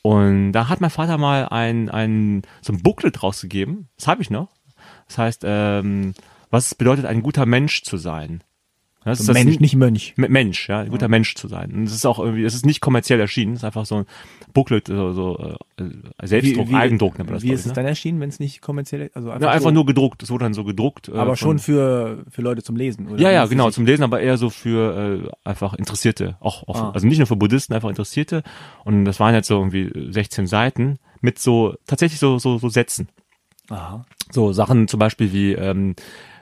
[0.04, 4.30] Und da hat mein Vater mal ein, ein so ein Booklet rausgegeben, das habe ich
[4.30, 4.50] noch.
[5.08, 6.14] Das heißt, ähm,
[6.52, 8.44] was es bedeutet, ein guter Mensch zu sein.
[9.06, 10.14] Das ist das Mensch, nicht Mönch.
[10.18, 11.72] Mensch, ja, ein guter Mensch zu sein.
[11.72, 14.06] Und es ist auch irgendwie, es ist nicht kommerziell erschienen, es ist einfach so ein
[14.54, 17.44] Booklet, so, so äh, Selbstdruck, Eigendruck nennt man das.
[17.44, 17.74] Wie ist ich, es ne?
[17.76, 20.44] dann erschienen, wenn es nicht kommerziell also einfach, Ja, einfach so, nur gedruckt, es wurde
[20.46, 21.08] dann so gedruckt.
[21.08, 23.22] äh, aber schon für, für Leute zum Lesen, oder?
[23.22, 26.92] Ja, ja, genau, zum Lesen, aber eher so für äh, einfach Interessierte, auch, auch Ah.
[26.92, 28.44] also nicht nur für Buddhisten, einfach Interessierte.
[28.84, 33.08] Und das waren jetzt so irgendwie 16 Seiten mit so tatsächlich so so, so Sätzen.
[33.70, 34.06] Aha.
[34.32, 35.96] So Sachen zum Beispiel wie, ähm,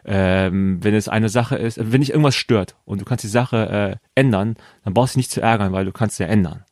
[0.07, 3.99] ähm, wenn es eine Sache ist, wenn dich irgendwas stört und du kannst die Sache
[4.15, 6.63] äh, ändern, dann brauchst du dich nicht zu ärgern, weil du kannst sie ja ändern.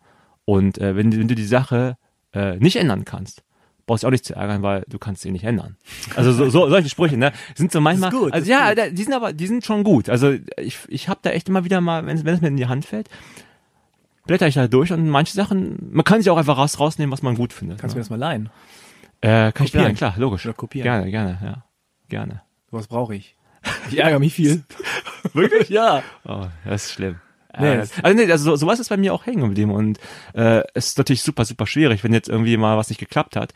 [0.45, 1.97] Und äh, wenn, du- wenn du die Sache
[2.33, 3.43] äh, nicht ändern kannst,
[3.87, 5.75] brauchst du auch nicht zu ärgern, weil du kannst sie nicht ändern.
[6.15, 9.33] Also so, so solche Sprüche, ne, sind so manchmal, gut, also ja, die sind aber,
[9.33, 10.09] die sind schon gut.
[10.09, 12.57] Also ich, ich habe da echt immer wieder mal, wenn, es- wenn es mir in
[12.57, 13.09] die Hand fällt,
[14.25, 17.21] blätter ich da durch und manche Sachen, man kann sich auch einfach raus, rausnehmen, was
[17.21, 17.79] man gut findet.
[17.79, 18.03] Kannst du mir ne?
[18.03, 18.49] das mal leihen?
[19.21, 19.83] äh, kann ich kopieren?
[19.83, 20.45] lernen, klar, logisch.
[20.45, 20.83] Oder kopieren?
[20.83, 21.63] Gerne, gerne, ja,
[22.09, 22.41] gerne.
[22.71, 23.35] Was brauche ich?
[23.89, 24.63] Ich ärgere mich viel.
[25.33, 25.69] Wirklich?
[25.69, 26.03] ja.
[26.25, 27.15] Oh, das ist schlimm.
[27.57, 29.97] Nee, das- also nee, also so, sowas ist bei mir auch hängen geblieben und
[30.33, 33.53] äh, es ist natürlich super, super schwierig, wenn jetzt irgendwie mal was nicht geklappt hat,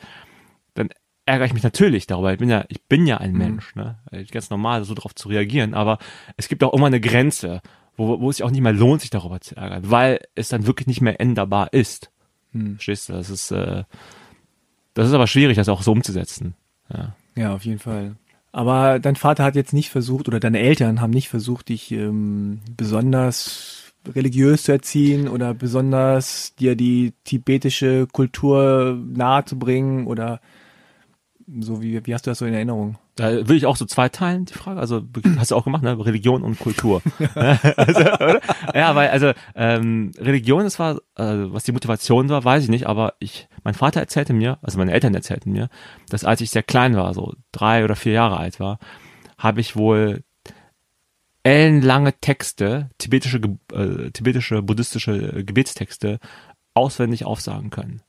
[0.74, 0.90] dann
[1.26, 2.32] ärgere ich mich natürlich darüber.
[2.32, 4.00] Ich bin ja, ich bin ja ein Mensch, ne?
[4.32, 6.00] Ganz normal, so darauf zu reagieren, aber
[6.38, 7.62] es gibt auch immer eine Grenze,
[7.98, 10.66] wo, wo es sich auch nicht mehr lohnt, sich darüber zu ärgern, weil es dann
[10.66, 12.10] wirklich nicht mehr änderbar ist.
[12.54, 12.76] Hm.
[12.76, 13.14] Verstehst du?
[13.14, 13.84] Das ist, äh,
[14.94, 16.56] das ist aber schwierig, das auch so umzusetzen.
[16.92, 17.16] Ja.
[17.36, 18.16] Ja, auf jeden Fall.
[18.52, 22.62] Aber dein Vater hat jetzt nicht versucht, oder deine Eltern haben nicht versucht, dich ähm,
[22.76, 30.40] besonders religiös zu erziehen oder besonders dir die tibetische Kultur nahe zu bringen oder
[31.60, 32.98] so wie, wie hast du das so in Erinnerung?
[33.16, 34.80] Da will ich auch so zweiteilen, die Frage.
[34.80, 35.02] Also
[35.38, 35.98] hast du auch gemacht, ne?
[36.06, 37.02] Religion und Kultur.
[37.36, 38.00] also?
[38.74, 42.88] Ja, weil also ähm, Religion, das war, äh, was die Motivation war, weiß ich nicht,
[42.88, 45.70] aber ich, mein Vater erzählte mir, also meine Eltern erzählten mir,
[46.10, 48.80] dass als ich sehr klein war, so drei oder vier Jahre alt war,
[49.38, 50.24] habe ich wohl
[51.44, 53.40] ellenlange Texte, tibetische,
[53.74, 56.20] äh, tibetische, buddhistische Gebetstexte
[56.74, 58.02] auswendig aufsagen können.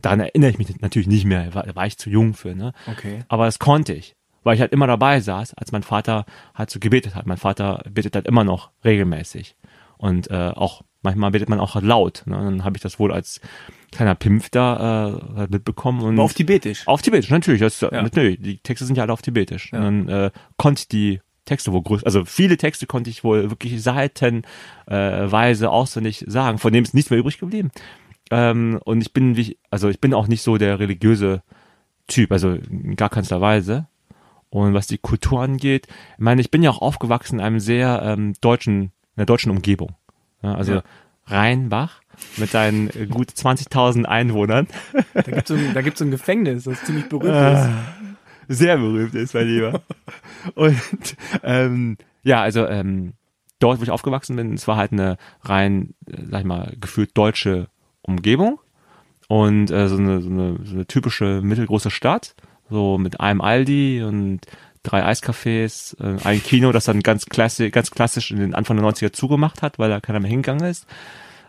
[0.00, 2.72] Daran erinnere ich mich natürlich nicht mehr, da war, war ich zu jung für, ne?
[2.90, 3.24] Okay.
[3.28, 6.80] Aber das konnte ich, weil ich halt immer dabei saß, als mein Vater halt so
[6.80, 7.26] gebetet hat.
[7.26, 9.56] Mein Vater betet halt immer noch regelmäßig.
[9.96, 12.22] Und äh, auch manchmal betet man auch laut.
[12.26, 12.36] Ne?
[12.36, 13.40] Dann habe ich das wohl als
[13.90, 16.00] kleiner Pimpf da äh, halt mitbekommen.
[16.02, 16.86] Und Aber auf Tibetisch.
[16.86, 17.60] auf Tibetisch, natürlich.
[17.60, 18.02] Das, Ja.
[18.02, 18.40] natürlich.
[18.40, 19.72] Die Texte sind ja alle auf Tibetisch.
[19.72, 19.78] Ja.
[19.86, 23.50] Und dann äh, konnte ich die Texte wohl größer, also viele Texte konnte ich wohl
[23.50, 27.70] wirklich seitenweise äh, auswendig sagen, von dem ist nichts mehr übrig geblieben.
[28.30, 31.42] Ähm, und ich bin, wie ich, also ich bin auch nicht so der religiöse
[32.06, 33.86] Typ, also in gar keinster Weise.
[34.50, 38.02] Und was die Kultur angeht, ich meine, ich bin ja auch aufgewachsen in einem sehr
[38.04, 39.92] ähm, deutschen, in der deutschen Umgebung.
[40.42, 40.82] Ja, also Ja.
[41.26, 42.00] Rheinbach
[42.36, 44.66] mit seinen äh, gut 20.000 Einwohnern.
[45.14, 47.68] Da gibt's so ein, da gibt's so ein Gefängnis, das ziemlich berühmt Ah.
[48.48, 48.58] ist.
[48.58, 49.82] sehr berühmt ist, mein Lieber.
[50.54, 50.76] Und
[51.42, 53.12] ähm, ja, also ähm,
[53.60, 57.16] dort, wo ich aufgewachsen bin, es war halt eine rein, äh, sag ich mal, gefühlt
[57.16, 57.68] deutsche
[58.02, 58.58] Umgebung
[59.28, 62.34] und äh, so, eine, so, eine, so eine typische mittelgroße Stadt,
[62.68, 64.40] so mit einem Aldi und
[64.82, 68.86] drei Eiscafés, äh, ein Kino, das dann ganz klassisch, ganz klassisch in den Anfang der
[68.86, 70.86] 90er zugemacht hat, weil da keiner mehr hingegangen ist.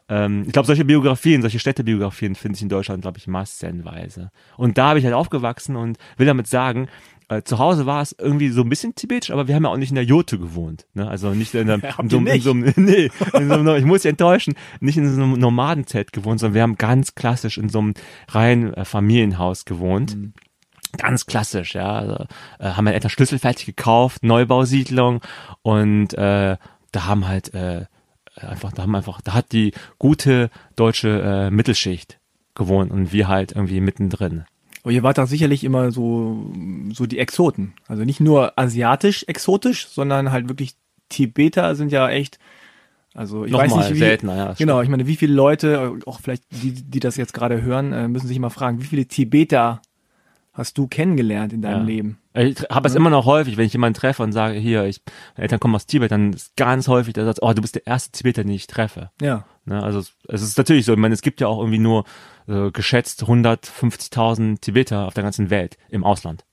[0.10, 4.32] Ähm, ich glaube, solche Biografien, solche Städtebiografien finde ich in Deutschland, glaube ich, massenweise.
[4.58, 6.90] Und da habe ich halt aufgewachsen und will damit sagen,
[7.30, 9.78] äh, zu Hause war es irgendwie so ein bisschen tibetisch, aber wir haben ja auch
[9.78, 10.86] nicht in der Jote gewohnt.
[10.94, 11.08] Ne?
[11.08, 14.02] Also nicht in, einem, in, so, in so einem, nee, in so einem, ich muss
[14.02, 17.80] dich enttäuschen, nicht in so einem Nomadenzelt gewohnt, sondern wir haben ganz klassisch in so
[17.80, 17.94] einem
[18.28, 20.18] reinen äh, Familienhaus gewohnt.
[20.98, 21.92] Ganz klassisch, ja.
[21.92, 22.26] Also,
[22.60, 25.22] äh, haben meine Eltern Schlüssel fertig gekauft, Neubausiedlung
[25.62, 26.58] und äh,
[26.92, 27.86] da haben halt äh,
[28.36, 32.20] einfach, da haben einfach, da hat die gute deutsche äh, Mittelschicht
[32.56, 34.46] gewohnt und wir halt irgendwie mittendrin.
[34.84, 36.52] Aber ihr wart doch sicherlich immer so,
[36.92, 37.74] so die Exoten.
[37.88, 40.76] Also nicht nur asiatisch exotisch, sondern halt wirklich
[41.10, 42.38] Tibeter sind ja echt,
[43.14, 44.54] also ich weiß Nochmal nicht, wie, seltener, ja.
[44.54, 48.08] Genau, ich meine, wie viele Leute, auch vielleicht die, die das jetzt gerade hören, äh,
[48.08, 49.82] müssen sich immer fragen, wie viele Tibeter
[50.54, 51.86] hast du kennengelernt in deinem Ja.
[51.86, 52.20] Leben?
[52.36, 55.02] Ich habe es immer noch häufig, wenn ich jemanden treffe und sage, hier, ich,
[55.36, 57.86] meine Eltern kommen aus Tibet, dann ist ganz häufig der Satz, oh, du bist der
[57.86, 59.12] erste Tibeter, den ich treffe.
[59.22, 59.46] Ja.
[59.66, 59.82] Ne?
[59.82, 62.06] Also es, ist natürlich so, ich meine, es gibt ja auch irgendwie nur
[62.48, 66.46] äh, geschätzt 150.000 Tibeter auf der ganzen Welt im Ausland.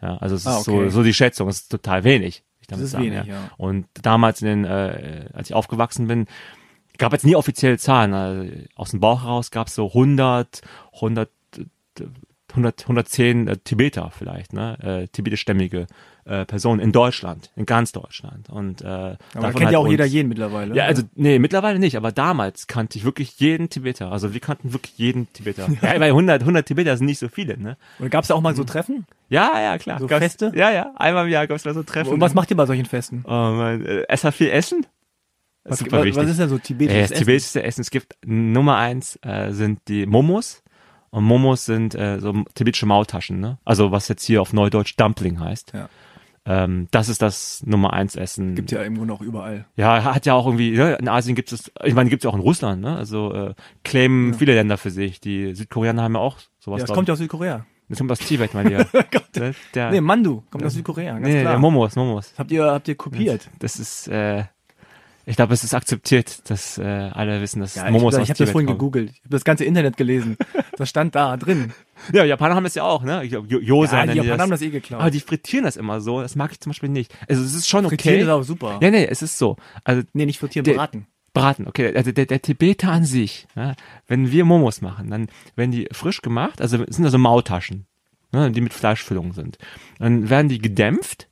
[0.00, 0.90] Ja, also es ist Ah, so, okay.
[0.90, 2.42] so die Schätzung, es ist total wenig.
[2.60, 3.34] Ich Das damit ist sagen, wenig, ja.
[3.34, 3.50] ja.
[3.56, 6.26] Und damals, in den, äh, als ich aufgewachsen bin,
[6.98, 8.12] gab es nie offizielle Zahlen.
[8.14, 10.60] Also aus dem Bauch heraus gab es so 100,
[10.94, 12.04] 100, äh,
[12.52, 15.86] 100, 110 äh, Tibeter vielleicht, ne, äh, tibetischstämmige
[16.24, 18.48] äh, Personen in Deutschland, in ganz Deutschland.
[18.48, 20.74] Und äh, Aber davon kennt ja auch uns- jeder jeden mittlerweile.
[20.74, 24.12] ja, also nee, mittlerweile nicht, aber damals kannte ich wirklich jeden Tibeter.
[24.12, 25.66] Also wir kannten wirklich jeden Tibeter.
[25.82, 27.76] Ja, weil 100, 100 Tibeter sind nicht so viele, ne?
[27.98, 29.04] Und gab es da auch mal so Treffen?
[29.28, 29.98] Ja, ja, klar.
[29.98, 30.52] So Gab's- Feste?
[30.54, 32.12] Ja, ja, einmal im Jahr gab es da so Treffen.
[32.12, 33.24] Und was macht ihr bei solchen Festen?
[33.26, 34.86] Oh man, äh, es hat viel Essen.
[35.64, 37.24] Was, was, was ist denn so tibetisches das Essen?
[37.24, 40.62] tibetische Essen, es gibt Nummer eins äh, sind die Momos.
[41.12, 43.58] Und Momos sind äh, so tibetische Maultaschen, ne?
[43.66, 45.72] Also was jetzt hier auf Neudeutsch Dumpling heißt.
[45.74, 45.88] Ja.
[46.46, 48.54] Ähm, das ist das Nummer eins Essen.
[48.54, 49.66] Gibt ja irgendwo noch überall.
[49.76, 52.34] Ja, hat ja auch irgendwie, ne, in Asien gibt es, ich meine, gibt es auch
[52.34, 52.96] in Russland, ne?
[52.96, 55.20] Also äh, claimen viele Länder für sich.
[55.20, 56.80] Die Südkoreaner haben ja auch sowas.
[56.80, 57.66] Ja, das kommt ja aus Südkorea.
[57.90, 58.86] das kommt aus Tibet, mein Lieber.
[59.74, 61.52] Der, Nee, Mandu kommt aus Südkorea, ganz nee, klar.
[61.52, 62.32] der Momos, Momos.
[62.38, 63.48] habt ihr, habt ihr kopiert?
[63.60, 64.44] Das ist, äh,
[65.24, 68.28] ich glaube, es ist akzeptiert, dass äh, alle wissen, dass Ja, ich, Momos ich aus
[68.30, 68.78] habe das vorhin kommen.
[68.78, 69.10] gegoogelt.
[69.12, 70.36] Ich habe das ganze Internet gelesen.
[70.76, 71.72] Das stand da drin.
[72.12, 73.22] Ja, Japaner haben das ja auch, ne?
[73.22, 74.58] Ich glaub, Jo- Yosa Ja, die Japaner haben das.
[74.58, 75.00] das eh geklaut.
[75.02, 77.14] Aber die frittieren das immer so, das mag ich zum Beispiel nicht.
[77.28, 78.22] Also es ist schon Frittieren okay.
[78.24, 78.78] ist auch super.
[78.82, 79.54] Ja, nee, es ist so.
[79.84, 81.06] Also Nee, nicht frittieren, Der- braten.
[81.32, 81.94] Braten, okay.
[81.96, 83.74] Also der, der Tibeter an sich, ja,
[84.08, 87.86] wenn wir Momos machen, dann werden die frisch gemacht, also es sind also Maultaschen,
[88.32, 89.56] ne, die mit Fleischfüllung sind.
[90.00, 91.28] Dann werden die gedämpft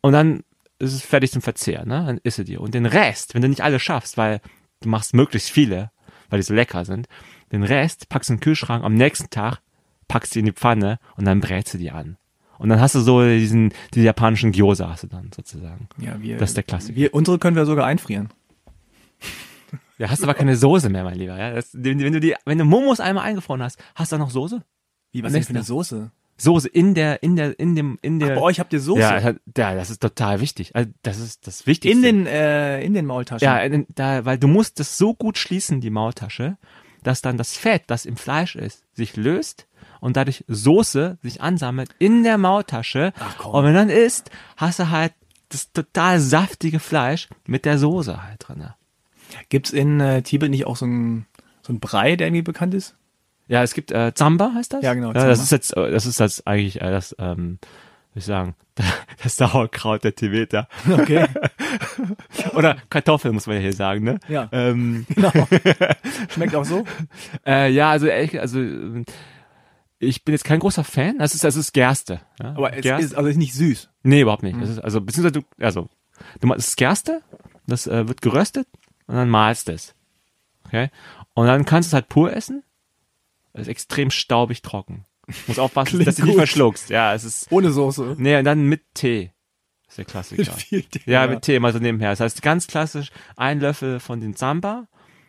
[0.00, 0.42] und dann
[0.78, 2.04] ist es fertig zum Verzehr, ne?
[2.06, 2.56] Dann isst du die.
[2.56, 4.40] Und den Rest, wenn du nicht alle schaffst, weil
[4.80, 5.90] du machst möglichst viele,
[6.30, 7.08] weil die so lecker sind,
[7.52, 9.60] den Rest packst du in den Kühlschrank, am nächsten Tag
[10.06, 12.16] packst du in die Pfanne und dann brätst du die an.
[12.58, 15.88] Und dann hast du so diesen, die japanischen Gyoza hast du dann sozusagen.
[15.96, 16.96] Ja, wir, Das ist der Klassiker.
[16.96, 18.30] Wir, unsere können wir sogar einfrieren.
[19.98, 21.36] Ja, hast aber keine Soße mehr, mein Lieber.
[21.36, 21.54] Ja?
[21.54, 24.64] Das, wenn, du die, wenn du Momos einmal eingefroren hast, hast du da noch Soße?
[25.10, 25.64] Wie, was denn nächsten für eine.
[25.64, 26.10] Soße?
[26.40, 28.36] Soße in der, in der, in dem, in der.
[28.36, 29.00] Bei euch habt ihr Soße?
[29.00, 30.74] ja, ja, das ist total wichtig.
[30.74, 31.96] Also das ist das Wichtigste.
[31.96, 33.44] in den, äh, in den Maultaschen?
[33.44, 36.56] ja, in, da, weil du musst es so gut schließen, die Maultasche,
[37.02, 39.66] dass dann das Fett, das im Fleisch ist, sich löst
[40.00, 43.12] und dadurch Soße sich ansammelt in der Maultasche.
[43.18, 43.54] Ach, komm.
[43.54, 45.12] Und wenn dann isst, hast du halt
[45.48, 48.64] das total saftige Fleisch mit der Soße halt drin.
[49.48, 51.26] Gibt's in äh, Tibet nicht auch so ein,
[51.62, 52.94] so ein Brei, der irgendwie bekannt ist?
[53.48, 54.82] Ja, es gibt äh, Zamba heißt das?
[54.82, 55.42] Ja, genau, Ja, das Zamba.
[55.42, 57.58] ist jetzt, äh, das ist jetzt eigentlich äh, das, ähm,
[58.14, 58.54] wie ich sagen,
[59.22, 60.68] das Sauerkraut der Tibeter.
[60.90, 61.26] Okay.
[62.54, 64.20] Oder Kartoffel muss man ja hier sagen, ne?
[64.28, 64.48] Ja.
[64.52, 65.32] Ähm, genau.
[66.28, 66.84] Schmeckt auch so?
[67.46, 69.04] äh, ja, also ehrlich, also äh,
[69.98, 71.18] ich bin jetzt kein großer Fan.
[71.18, 72.20] Das ist, das ist Gerste.
[72.40, 72.50] Ja?
[72.50, 73.04] Aber es Gerste.
[73.04, 73.88] ist also ist nicht süß.
[74.04, 74.60] nee, überhaupt nicht.
[74.60, 75.88] Das ist, also beziehungsweise du, also
[76.40, 77.22] du machst Gerste,
[77.66, 78.68] das äh, wird geröstet
[79.06, 79.94] und dann malst es.
[80.66, 80.90] Okay?
[81.34, 82.62] Und dann kannst du es halt pur essen.
[83.52, 85.04] Es ist extrem staubig trocken.
[85.46, 86.38] Muss aufpassen, Klingt dass du nicht gut.
[86.40, 86.90] verschluckst.
[86.90, 87.52] Ja, es ist.
[87.52, 88.16] Ohne Soße.
[88.18, 89.32] Nee, und dann mit Tee.
[89.84, 90.52] Das ist der Klassiker.
[90.52, 92.10] Viel Tee, ja, mit Tee mal so nebenher.
[92.10, 94.86] Das heißt ganz klassisch ein Löffel von den Samba.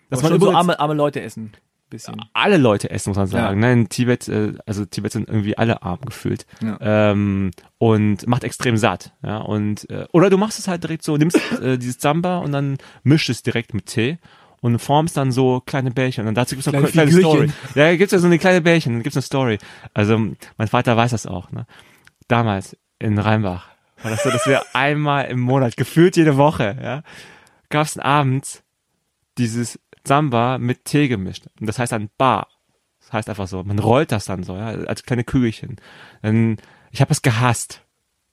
[0.10, 1.51] Das Dass man so arme, arme Leute essen.
[1.89, 2.21] Bisschen.
[2.34, 3.62] alle Leute essen, muss man sagen.
[3.63, 3.67] Ja.
[3.67, 3.73] Ne?
[3.73, 6.45] In Tibet, äh, also Tibet sind irgendwie alle arm gefühlt.
[6.62, 6.77] Ja.
[6.82, 9.13] Ähm, und macht extrem satt.
[9.23, 9.38] Ja?
[9.38, 12.77] Und, äh, oder du machst es halt direkt so, nimmst äh, dieses Samba und dann
[13.01, 14.19] mischst es direkt mit Tee
[14.61, 16.27] und formst dann so kleine Bällchen.
[16.27, 17.47] Und dazu gibt's noch Kleine eine kleine Story.
[17.47, 17.75] Figürchen.
[17.75, 19.57] Ja, gibt's ja so eine kleine Bällchen, dann gibt's eine Story.
[19.93, 20.17] Also
[20.57, 21.51] mein Vater weiß das auch.
[21.51, 21.65] Ne?
[22.27, 23.69] Damals in Rheinbach
[24.03, 27.03] war das so, dass wir einmal im Monat, gefühlt jede Woche, ja,
[27.69, 28.63] gab's abends
[29.37, 31.45] dieses Samba mit Tee gemischt.
[31.59, 32.47] Und das heißt dann Bar.
[32.99, 35.77] Das heißt einfach so, man rollt das dann so, ja, als kleine Kügelchen.
[36.21, 36.57] Dann,
[36.91, 37.81] ich habe es gehasst.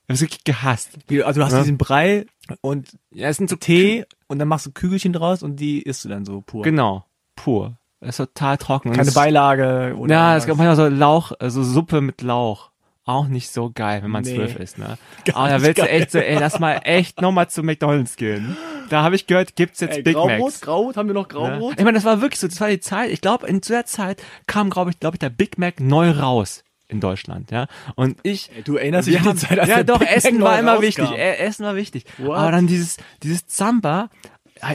[0.06, 0.90] Ich habe es wirklich gehasst.
[1.24, 1.60] Also du hast Ja.
[1.60, 2.26] diesen Brei
[2.60, 6.04] und Ja, es sind so Tee und dann machst du Kügelchen draus und die isst
[6.04, 6.62] du dann so pur.
[6.62, 7.76] Genau, pur.
[8.00, 8.92] Es ist total trocken.
[8.92, 12.70] Keine Beilage oder Ja, es gab manchmal so Lauch, also Suppe mit Lauch.
[13.04, 14.34] Auch nicht so geil, wenn man Nee.
[14.34, 14.98] zwölf ist, ne?
[15.24, 16.00] Gar Aber da nicht willst du geil.
[16.02, 18.56] echt so, ey, lass mal echt nochmal zu McDonalds gehen.
[18.90, 20.60] Da habe ich gehört, gibt's jetzt Ey, Big Graubrot, Macs.
[20.60, 21.38] Graubrot, haben wir noch Ja.
[21.38, 21.74] Graubrot?
[21.78, 24.22] Ich meine, das war wirklich so, das war die Zeit, ich glaube, in der Zeit
[24.46, 27.66] kam, glaube ich, glaube ich, der Big Mac neu raus in Deutschland, ja.
[27.94, 30.86] Und ich, du erinnerst dich an die Zeit, als ja doch, Essen war immer rauskam.
[30.86, 32.04] wichtig, äh, Essen war wichtig.
[32.18, 32.36] What?
[32.36, 34.08] Aber dann dieses, dieses Zamba,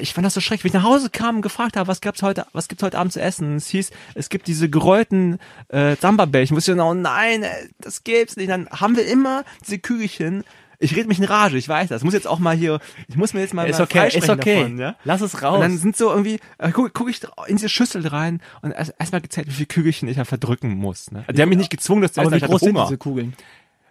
[0.02, 0.65] ich fand das so schrecklich.
[0.74, 3.13] Wenn ich nach Hause kam und gefragt habe, was gab's heute, was gibt's heute Abend
[3.13, 3.52] zu essen?
[3.52, 6.56] Und es hieß, es gibt diese gerollten äh, Samba-Bällchen.
[6.56, 8.50] Wusste ich dann, oh nein, ey, das gibt's nicht.
[8.50, 10.43] Dann haben wir immer diese Kügelchen.
[10.82, 12.02] Ich rede mich in Rage, ich weiß das.
[12.02, 14.30] Ich muss jetzt auch mal hier, ich muss mir jetzt mal Ist mal okay, ist
[14.30, 14.62] okay.
[14.62, 14.96] Davon, ja?
[15.04, 15.56] Lass es raus.
[15.56, 18.94] Und dann sind so irgendwie, äh, guck, guck ich in diese Schüssel rein und erst
[18.98, 21.12] erstmal gezählt, wie viele Kügelchen ich da verdrücken muss.
[21.12, 21.24] Ne?
[21.32, 22.98] Die haben mich nicht gezwungen, das zu Aber essen, wie ich hatte groß sind diese
[22.98, 23.34] Kugeln?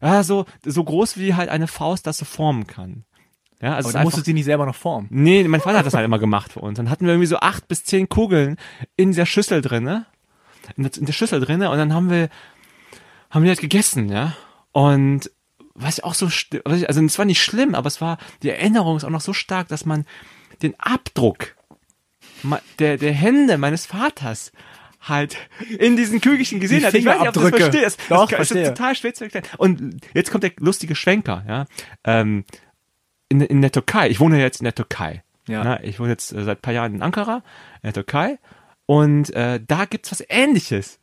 [0.02, 3.04] Ja, so, so groß wie halt eine Faust, das sie formen kann.
[3.62, 5.06] Ja, also Aber du musstest sie nicht selber noch formen.
[5.10, 6.76] nee, mein Vater hat das halt immer gemacht für uns.
[6.78, 8.56] Dann hatten wir irgendwie so acht bis zehn Kugeln
[8.96, 10.06] in der Schüssel drinne,
[10.76, 12.30] in der, in der Schüssel drinne und dann haben wir,
[13.28, 14.34] haben wir halt gegessen, ja.
[14.72, 15.30] Und
[15.82, 16.26] was auch so,
[16.64, 19.68] also es war nicht schlimm, aber es war, die Erinnerung ist auch noch so stark,
[19.68, 20.04] dass man
[20.62, 21.56] den Abdruck
[22.78, 24.52] der, der Hände meines Vaters
[25.00, 25.36] halt
[25.78, 26.94] in diesen Kügelchen gesehen Die hat.
[26.94, 28.00] Ich weiß nicht, ob du das verstehst.
[28.08, 28.74] Doch, das ist verstehe.
[28.74, 29.46] total schwer zu erklären.
[29.56, 31.66] Und jetzt kommt der lustige Schwenker, ja.
[32.04, 32.44] Ähm,
[33.28, 35.22] in, in der Türkei, ich wohne jetzt in der Türkei.
[35.48, 35.64] Ja.
[35.64, 37.42] Na, ich wohne jetzt äh, seit ein paar Jahren in Ankara,
[37.82, 38.38] in der Türkei.
[38.86, 40.99] Und äh, da gibt's was ähnliches.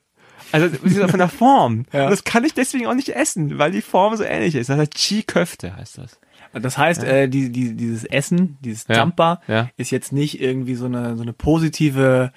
[0.52, 0.70] Also
[1.08, 1.86] von der Form.
[1.94, 2.06] Ja.
[2.06, 4.70] Und das kann ich deswegen auch nicht essen, weil die Form so ähnlich ist.
[4.70, 6.20] Das heißt Chi-Köfte heißt das.
[6.54, 9.00] Das heißt, äh, die, die, dieses Essen, dieses Ja.
[9.00, 9.70] Jumper, Ja.
[9.78, 12.32] ist jetzt nicht irgendwie so eine, so eine positive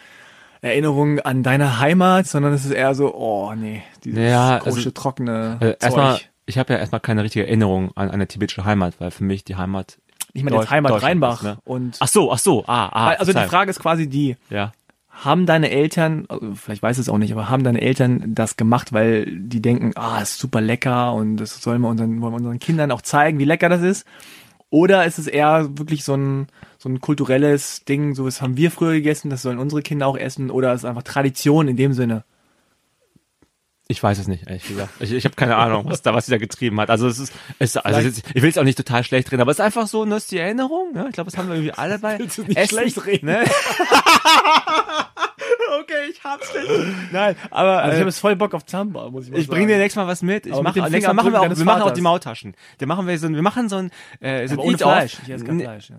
[0.63, 4.91] Erinnerung an deine Heimat, sondern es ist eher so, oh nee, dieses Ja, komische, also-
[4.91, 9.11] trockene Äh, erstmal, ich habe ja erstmal keine richtige Erinnerung an eine tibetische Heimat, weil
[9.11, 9.99] für mich die Heimat.
[10.33, 11.59] Ich meine jetzt Heimat Rheinbach ist, ne?
[11.65, 13.09] und Ach so, ach so, ah, ah.
[13.19, 13.39] also die.
[13.49, 14.73] Frage ist quasi die, Ja.
[15.25, 19.27] Haben deine Eltern, vielleicht weiß es auch nicht, aber haben deine Eltern das gemacht, weil
[19.27, 22.91] die denken, ah, ist super lecker und das sollen wir unseren, wollen wir unseren Kindern
[22.91, 24.07] auch zeigen, wie lecker das ist?
[24.71, 26.47] Oder ist es eher wirklich so ein,
[26.79, 30.17] so ein kulturelles Ding, so was haben wir früher gegessen, das sollen unsere Kinder auch
[30.17, 32.25] essen, oder ist es einfach Tradition in dem Sinne?
[33.91, 34.89] Ich weiß es nicht, ehrlich gesagt.
[35.01, 36.91] Ich, ich habe keine Ahnung, was da, was sie da getrieben hat.
[36.91, 39.51] Also es ist, es, also es, ich will es auch nicht total schlecht reden, aber
[39.51, 40.93] es ist einfach so, das ist die Erinnerung.
[40.93, 41.07] Ne?
[41.09, 43.27] Ich glaube, das haben wir irgendwie alle bei Willst du nicht Essen, schlecht reden?
[43.27, 43.41] Ne?
[45.81, 46.69] okay, ich hab's schlecht.
[47.11, 49.47] Nein, aber Also ich äh, habe jetzt voll Bock auf Zamba, muss ich mal ich
[49.47, 49.57] sagen.
[49.57, 50.47] bringe dir nächstes Mal was mit.
[50.47, 52.55] Ich mache den nächstes Mal machen wir auch, wir machen auch die Maultaschen.
[52.79, 54.79] Da machen wir so, wir machen so ein, äh, so aber ein ohne.
[54.79, 55.17] Fleisch.
[55.25, 55.65] Ich esse kein Nee.
[55.65, 55.97] Fleisch, ja.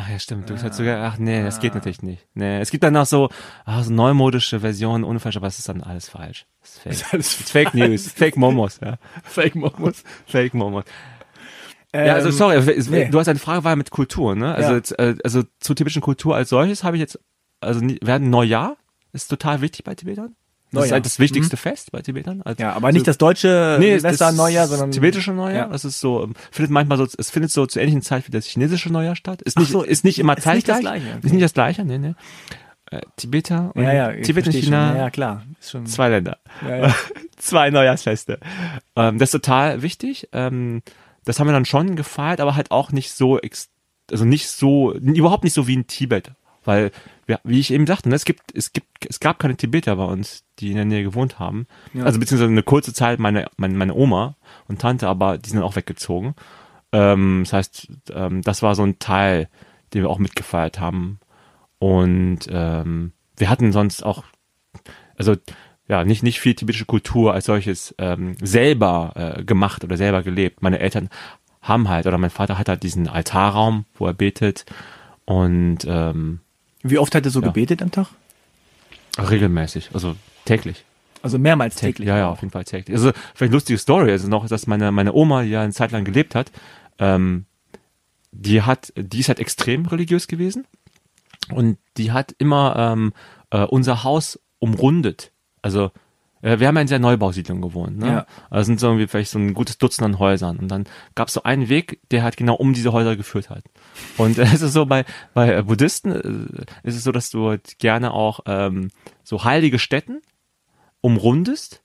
[0.00, 0.48] Ach ja, stimmt.
[0.48, 2.24] Du hast sogar, ach nee, das geht natürlich nicht.
[2.34, 3.30] Nee, es gibt dann noch so,
[3.64, 6.46] ah, so neumodische Versionen ohne Fleisch, aber es ist dann alles falsch.
[6.60, 6.92] Das ist fake.
[6.92, 8.12] Ist alles It's Fake News.
[8.12, 8.98] Fake Momos, ja.
[9.24, 10.04] Fake Momos.
[10.26, 10.84] Fake Momos.
[11.92, 13.08] ja, also Ähm, sorry, es- nee.
[13.10, 14.54] du hast eine Frage war mit Kultur, ne?
[14.54, 14.76] Also, Ja.
[14.76, 17.18] jetzt, äh, also zur tibetischen Kultur als solches habe ich jetzt,
[17.60, 18.76] also werden Neujahr
[19.12, 20.36] ist total wichtig bei Tibetern.
[20.70, 20.92] Das ist Neujahr.
[20.96, 22.42] halt das wichtigste Fest bei Tibetern.
[22.42, 25.66] Also Ja, aber nicht das deutsche Nee, es- Silvester, das Neujahr, sondern tibetische Neujahr.
[25.66, 25.68] Ja.
[25.68, 28.44] Das ist so, ähm, findet manchmal so, es findet so zur ähnlichen Zeit wie das
[28.46, 29.40] chinesische Neujahr statt.
[29.42, 31.02] Ist nicht, so, ist nicht immer ist nicht das zeitgleich.
[31.02, 31.26] Gleiche, okay.
[31.26, 32.14] Ist nicht das gleiche, nee, nee.
[32.90, 34.92] Äh, Tibeter und Ja, ja, Tibet und China.
[34.94, 35.42] Ja, ja, klar.
[35.60, 36.38] Ist schon, zwei Länder.
[36.66, 36.94] ja, ja.
[37.36, 38.38] zwei Neujahrsfeste.
[38.96, 40.28] Ähm, das ist total wichtig.
[40.32, 40.82] Ähm,
[41.24, 43.68] das haben wir dann schon gefeiert, aber halt auch nicht so, ex
[44.10, 46.30] also nicht so, überhaupt nicht so wie in Tibet.
[46.64, 46.90] Weil,
[47.26, 50.04] ja, wie ich eben sagte, ne, es gibt, es gibt, es gab keine Tibeter bei
[50.04, 51.66] uns, die in der Nähe gewohnt haben.
[51.94, 52.04] Ja.
[52.04, 55.76] Also beziehungsweise eine kurze Zeit meine, meine, meine Oma und Tante, aber die sind auch
[55.76, 56.34] weggezogen.
[56.92, 59.48] Ähm, das heißt, ähm, das war so ein Teil,
[59.94, 61.20] den wir auch mitgefeiert haben.
[61.78, 64.24] Und ähm, wir hatten sonst auch,
[65.16, 65.36] also
[65.86, 70.62] ja, nicht, nicht viel tibetische Kultur als solches ähm, selber äh, gemacht oder selber gelebt.
[70.62, 71.08] Meine Eltern
[71.62, 74.66] haben halt, oder mein Vater hat halt diesen Altarraum, wo er betet
[75.24, 76.40] und ähm,
[76.90, 77.46] Wie oft hat er so Ja.
[77.48, 78.08] gebetet am Tag?
[79.18, 80.84] regelmäßig, also täglich.
[81.22, 82.06] Also mehrmals täglich.
[82.06, 82.96] Ja, ja, auf jeden Fall täglich.
[82.96, 86.04] Also vielleicht lustige Story, also noch, dass meine, meine Oma, die ja eine Zeit lang
[86.04, 86.52] gelebt hat,
[86.98, 87.46] ähm,
[88.30, 90.66] die hat, die ist halt extrem religiös gewesen
[91.52, 93.12] und die hat immer ähm,
[93.50, 95.32] äh, unser Haus umrundet.
[95.62, 95.90] Also
[96.40, 97.98] wir haben ja in dieser Neubausiedlung gewohnt.
[97.98, 98.06] Ne?
[98.06, 98.26] Ja.
[98.50, 100.58] Also sind so irgendwie vielleicht so ein gutes Dutzend an Häusern.
[100.58, 103.64] Und dann gab es so einen Weg, der halt genau um diese Häuser geführt hat.
[104.16, 107.48] Und äh, es ist so bei, bei äh, Buddhisten äh, ist es so, dass du
[107.48, 108.90] halt gerne auch ähm,
[109.24, 110.22] so heilige Stätten
[111.00, 111.82] umrundest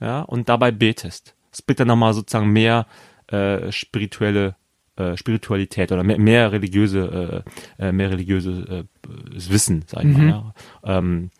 [0.00, 1.34] ja, und dabei betest.
[1.52, 2.86] Es bringt dann nochmal sozusagen mehr
[3.28, 4.54] äh, spirituelle
[4.98, 7.44] äh, Spiritualität oder mehr, mehr religiöse,
[7.78, 8.84] äh, äh, mehr religiöse äh,
[9.32, 10.28] Wissen, sag ich mal.
[10.28, 10.54] Ja.
[10.84, 11.30] Ähm,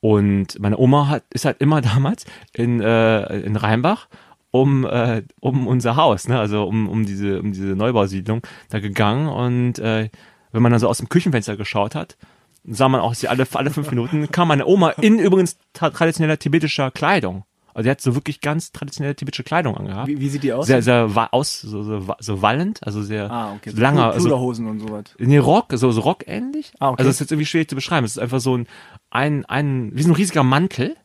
[0.00, 4.08] und meine Oma hat, ist halt immer damals in, äh, in Rheinbach
[4.50, 6.38] um, äh, um unser Haus, ne?
[6.38, 10.08] also um, um, diese, um diese Neubausiedlung da gegangen und äh,
[10.52, 12.16] wenn man dann so aus dem Küchenfenster geschaut hat,
[12.64, 16.38] sah man auch sie alle, alle fünf Minuten, kam meine Oma in übrigens tra traditioneller
[16.38, 17.44] tibetischer Kleidung.
[17.76, 20.08] Also die hat so wirklich ganz traditionelle tibetische Kleidung angehabt.
[20.08, 20.66] Wie, wie sieht die aus?
[20.66, 23.68] Sehr, sehr wa aus, so, so, so wallend, also sehr ah, okay.
[23.68, 25.04] so langer, also Pluderhosen und sowas.
[25.18, 26.72] Nee, Rock, so, so Rock ähnlich.
[26.78, 27.00] Ah, okay.
[27.00, 28.06] Also es ist jetzt irgendwie schwierig zu beschreiben.
[28.06, 28.66] Es ist einfach so ein,
[29.10, 30.96] ein, ein, wie so ein riesiger Mantel,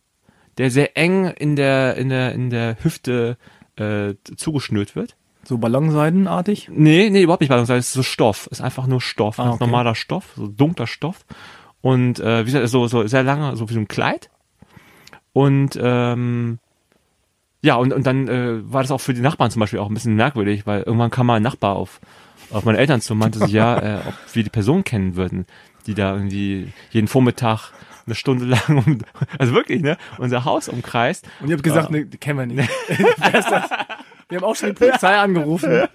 [0.58, 3.38] der sehr eng in der, in der, in der Hüfte
[3.76, 5.18] äh, zugeschnürt wird.
[5.44, 6.70] So Ballonseidenartig?
[6.72, 8.48] Nee, nee, überhaupt nicht Ballungsseide, es ist so Stoff.
[8.50, 9.66] Es ist einfach nur Stoff, Ah, ganz okay.
[9.66, 11.26] normaler Stoff, so dunkler Stoff.
[11.82, 14.30] Und äh, wie gesagt, so, so sehr lange, so wie so ein Kleid.
[15.34, 16.60] Und ähm,
[17.62, 19.94] ja, und, und dann äh, war das auch für die Nachbarn zum Beispiel auch ein
[19.94, 22.00] bisschen merkwürdig, weil irgendwann kam mal ein Nachbar auf,
[22.52, 25.46] auf meine Eltern zu und meinte sich, ja, äh, ob wir die Person kennen würden,
[25.88, 27.72] die da irgendwie jeden Vormittag
[28.08, 28.98] eine Stunde lang, um,
[29.38, 31.28] also wirklich, ne, unser Haus umkreist.
[31.40, 32.70] Und ihr habt gesagt, ne, die kennen wir nicht.
[34.30, 35.88] Wir haben auch schon die Polizei angerufen.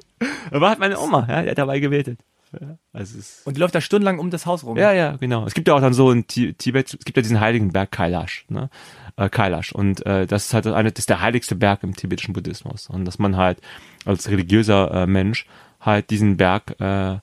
[0.50, 2.20] Da war halt meine Oma, ja, die hat dabei gebetet.
[2.52, 4.76] Ja, also Und die läuft da stundenlang um das Haus rum.
[4.76, 5.46] Ja, ja, genau.
[5.46, 7.90] Es gibt ja auch dann so in Ti- Tibet, es gibt ja diesen heiligen Berg
[7.92, 8.68] Kailash, ne?
[9.16, 9.72] Äh, Kailash.
[9.72, 12.88] Und äh, das ist halt eine, das ist der heiligste Berg im tibetischen Buddhismus.
[12.88, 13.58] Und dass man halt
[14.04, 15.46] als religiöser äh, Mensch
[15.80, 17.18] halt diesen Berg äh,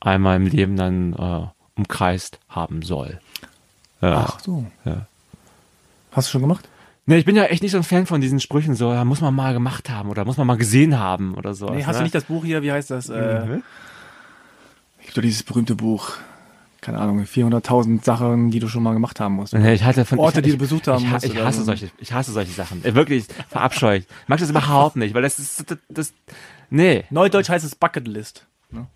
[0.00, 3.20] einmal im Leben dann äh, umkreist haben soll.
[4.00, 4.26] Ja.
[4.28, 4.64] Ach so.
[4.84, 5.06] Ja.
[6.12, 6.68] Hast du schon gemacht?
[7.06, 9.20] Ne, ich bin ja echt nicht so ein Fan von diesen Sprüchen, so, ja, muss
[9.20, 11.66] man mal gemacht haben oder muss man mal gesehen haben oder so.
[11.68, 13.08] Nee, hast du nicht das Buch hier, wie heißt das?
[13.08, 13.62] Äh, Mhm.
[15.02, 16.12] gibt doch dieses berühmte Buch.
[16.80, 19.52] Keine Ahnung, 400.000 Sachen, die du schon mal gemacht haben musst.
[19.52, 21.58] Nee, ich hatte von Orte, ich, die du besucht haben ich, musst Ich, ich hasse
[21.58, 21.64] so.
[21.64, 22.84] solche, ich hasse solche Sachen.
[22.84, 24.06] Äh, Wirklich verabscheue ich.
[24.28, 26.12] Mag das überhaupt nicht, weil das ist das, das
[26.70, 27.04] nee.
[27.10, 28.46] Neudeutsch heißt es Bucketlist.
[28.70, 28.86] Ne?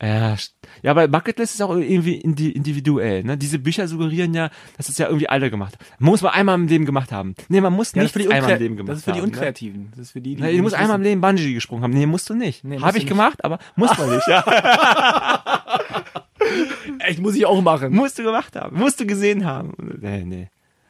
[0.00, 0.36] Ja,
[0.82, 3.22] ja, aber Bucketlist ist auch irgendwie indi individuell.
[3.24, 3.36] Ne?
[3.38, 5.84] Diese Bücher suggerieren ja, dass es ja irgendwie alle gemacht haben.
[5.98, 7.34] Man muss mal einmal im Leben gemacht haben.
[7.48, 9.26] Nee, man muss Ja, nicht die einmal im Leben gemacht das ist für die haben.
[9.28, 9.90] Unkreativen.
[9.92, 10.48] Das ist für die, die Ne?
[10.50, 11.02] Nee, du musst einmal im.
[11.02, 11.92] Leben Bungee gesprungen haben.
[11.92, 12.64] Nee, musst du nicht.
[12.64, 13.08] Nee, Habe ich nicht.
[13.08, 14.26] gemacht, aber muss man nicht.
[14.26, 14.42] Ja.
[17.00, 17.92] Echt, muss ich auch machen.
[17.92, 18.78] musst du gemacht haben.
[18.78, 19.72] Musst du gesehen haben.
[20.00, 20.48] Nee, nee.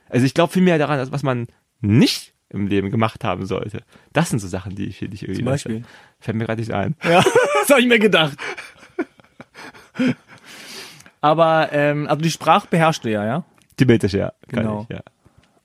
[0.08, 1.46] Also ich glaube viel mehr daran, als was man
[1.80, 3.82] nicht im Leben gemacht haben sollte.
[4.12, 5.38] Das sind so Sachen, die ich hier nicht irgendwie.
[5.38, 5.84] Zum Beispiel?
[6.20, 6.94] Fällt mir gerade nicht ein.
[7.02, 7.24] Ja,
[7.60, 8.36] das habe ich mir gedacht.
[11.20, 13.44] Aber, ähm, also die Sprache beherrscht du ja, ja?
[13.76, 14.32] Tibetisch, ja.
[14.48, 14.86] Kann Genau.
[14.88, 15.02] Ich, ja.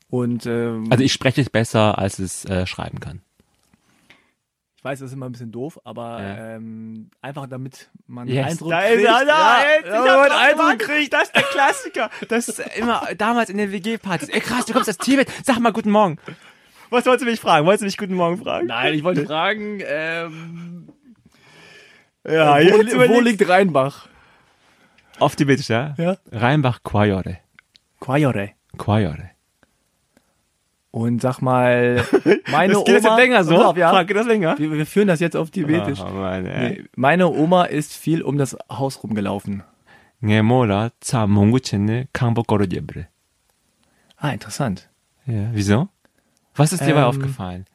[0.09, 3.21] Und ähm, Also ich spreche es besser, als es äh, schreiben kann.
[4.87, 6.55] Ich weiß, das ist immer ein bisschen doof, aber Ja.
[6.55, 8.51] ähm, einfach damit man Yes.
[8.51, 8.95] Eindruck da kriegt.
[9.01, 11.13] ist er, da, ja, jetzt, ja, ich man hab einen drauf Eindruck kriegt.
[11.13, 12.09] Das ist der Klassiker.
[12.29, 14.29] Das ist immer damals in den WG-Partys.
[14.29, 15.29] Ey krass, du kommst aus Tibet.
[15.43, 16.17] Sag mal guten Morgen.
[16.89, 17.65] Was wolltest du mich fragen?
[17.65, 18.67] Wolltest du mich guten Morgen fragen?
[18.67, 20.87] Nein, ich wollte fragen, ähm,
[22.25, 24.07] Ja, wo, wo liegt Rheinbach?
[25.19, 25.95] Auf Tibetisch, ja?
[25.97, 26.17] Ja.
[26.31, 27.39] Rheinbach Quajore.
[27.99, 28.51] Quajore.
[28.77, 29.31] Quajore.
[30.97, 32.03] Und sag mal,
[32.51, 33.09] meine das geht Oma.
[33.09, 33.63] Jetzt länger so?
[33.63, 34.57] Auf, ja, Frag, geht das länger?
[34.57, 35.99] Wir, wir, führen das jetzt auf Tibetisch.
[36.01, 39.61] Oh, Mann, nee, meine Oma ist viel um das Haus rumgelaufen.
[44.17, 44.89] Ah, interessant.
[45.27, 45.87] Ja, wieso?
[46.55, 47.65] Was ist dir ähm, dabei aufgefallen?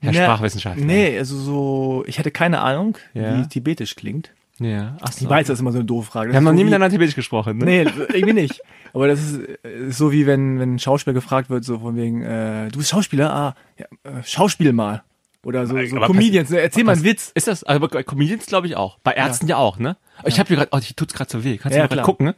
[0.00, 0.86] Herr na, Sprachwissenschaftler.
[0.86, 3.36] Nee, also so, ich hatte keine Ahnung, ja.
[3.36, 4.32] wie Tibetisch klingt.
[4.60, 4.96] Ja.
[5.00, 5.24] Ach so.
[5.24, 6.30] Ich weiß, das ist immer so eine doofe Frage.
[6.30, 7.64] Wir haben noch so nie miteinander Tibetisch gesprochen, ne?
[7.64, 7.80] Nee,
[8.12, 8.60] irgendwie nicht.
[8.92, 11.96] Aber das ist, äh, ist so wie wenn, wenn ein Schauspieler gefragt wird, so von
[11.96, 13.32] wegen, äh, du bist Schauspieler?
[13.32, 15.02] Ah, ja, äh, Schauspiel mal.
[15.42, 16.60] Oder so, so Aber Comedians, ne?
[16.60, 17.32] erzähl mal einen Witz.
[17.34, 18.98] Ist das, also bei Comedians glaube ich auch.
[19.02, 19.96] Bei Ärzten ja, auch, ne?
[20.18, 21.56] Aber Ich habe hier gerade, oh, ich tut's gerade so weh.
[21.56, 22.04] Kannst Ja, du mal klar.
[22.04, 22.34] gucken, ne?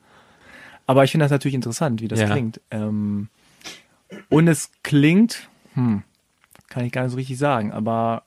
[0.87, 2.31] Aber ich finde das natürlich interessant, wie das Ja.
[2.31, 2.61] klingt.
[2.71, 3.29] Ähm,
[4.29, 6.03] und es klingt, hm,
[6.69, 8.23] kann ich gar nicht so richtig sagen, aber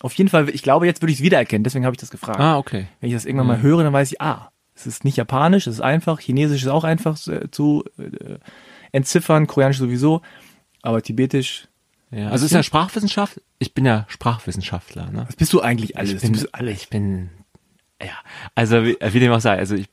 [0.00, 2.40] auf jeden Fall, ich glaube, jetzt würde ich es wiedererkennen, deswegen habe ich das gefragt.
[2.40, 2.86] Ah, okay.
[3.00, 5.74] Wenn ich das irgendwann mal höre, dann weiß ich, ah, es ist nicht japanisch, es
[5.74, 8.38] ist einfach, chinesisch ist auch einfach äh, zu äh,
[8.92, 10.22] entziffern, koreanisch sowieso,
[10.82, 11.68] aber tibetisch,
[12.10, 13.40] Ja, also ist ja Sprachwissenschaft.
[13.58, 15.24] Ich bin ja Sprachwissenschaftler, ne?
[15.26, 16.14] was bist du eigentlich alles?
[16.14, 16.82] Ich bin, du bist alles.
[16.82, 17.30] ich bin,
[18.00, 18.14] ja,
[18.54, 19.88] also wie, wie dem auch sei, also ich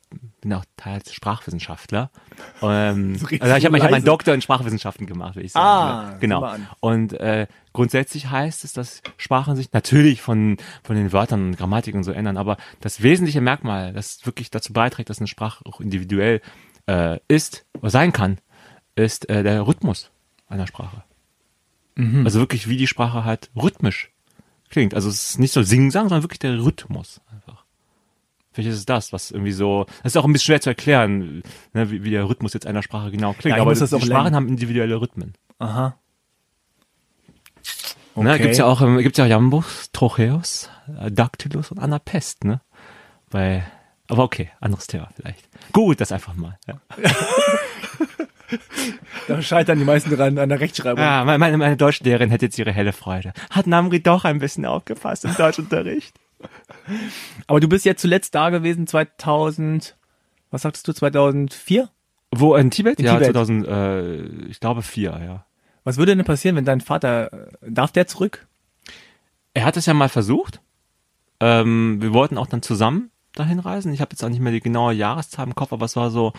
[0.45, 2.09] bin auch teils Sprachwissenschaftler.
[2.61, 4.05] Ähm, So also ich habe hab meinen.
[4.05, 5.65] Doktor in Sprachwissenschaften gemacht, würde ich sagen.
[5.65, 6.55] Ah, genau.
[6.79, 11.95] Und äh, grundsätzlich heißt es, dass Sprachen sich natürlich von von den Wörtern und Grammatik
[11.95, 15.79] und so ändern, aber das wesentliche Merkmal, das wirklich dazu beiträgt, dass eine Sprache auch
[15.79, 16.41] individuell
[16.87, 18.37] äh, ist oder sein kann,
[18.95, 20.11] ist äh, der Rhythmus
[20.47, 21.03] einer Sprache.
[21.95, 22.25] Mhm.
[22.25, 24.11] Also wirklich, wie die Sprache halt rhythmisch
[24.69, 24.93] klingt.
[24.93, 27.64] Also es ist nicht so Sing-Sang, sondern wirklich der Rhythmus einfach.
[28.55, 31.43] Vielleicht ist es das, was irgendwie so, das ist auch ein bisschen schwer zu erklären,
[31.73, 33.57] ne, wie, wie der Rhythmus jetzt einer Sprache genau klingt.
[33.57, 35.33] Ja, aber muss die das auch Sprachen haben individuelle Rhythmen.
[35.59, 35.97] Aha.
[38.15, 40.69] Ne, gibt's ja auch, ähm, gibt's ja auch Jambus, Trocheus,
[41.01, 42.61] äh, Dactylus und Anapest, ne?
[43.29, 43.65] Bei,
[44.07, 45.49] aber okay, anderes Thema vielleicht.
[45.73, 46.57] Gut, das einfach mal.
[46.65, 46.79] Ja,
[49.27, 51.03] Da scheitern die meisten dran an der Rechtschreibung.
[51.03, 53.33] ja meine, meine, meine Deutschlehrerin hätte jetzt ihre helle Freude.
[53.49, 56.15] Hat Namri doch ein bisschen aufgepasst im Deutschunterricht.
[57.47, 59.95] Aber du bist jetzt zuletzt da gewesen 2000,
[60.51, 61.89] was sagtest du, 2004?
[62.31, 62.99] Wo, in Tibet?
[62.99, 63.27] In ja, Tibet.
[63.27, 65.45] 2000, äh, ich glaube vier, ja.
[65.83, 68.47] Was würde denn passieren, wenn dein Vater, äh, darf der zurück?
[69.53, 70.59] Er hat es ja mal versucht.
[71.39, 73.93] Ähm, wir wollten auch dann zusammen dahin reisen.
[73.93, 76.33] Ich habe jetzt auch nicht mehr die genaue Jahreszahl im Kopf, aber es war so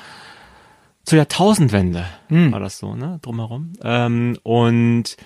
[1.04, 2.52] zur Jahrtausendwende Hm.
[2.52, 3.74] war das so, ne, drumherum.
[3.82, 5.16] Ähm, und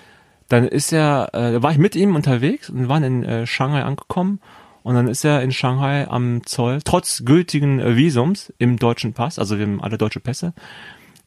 [0.47, 3.83] dann ist er, äh, war ich mit ihm unterwegs und wir waren in äh, Shanghai
[3.83, 4.39] angekommen
[4.83, 9.39] und dann ist er in Shanghai am Zoll, trotz gültigen äh, Visums im deutschen Pass,
[9.39, 10.53] also wir haben alle deutsche Pässe,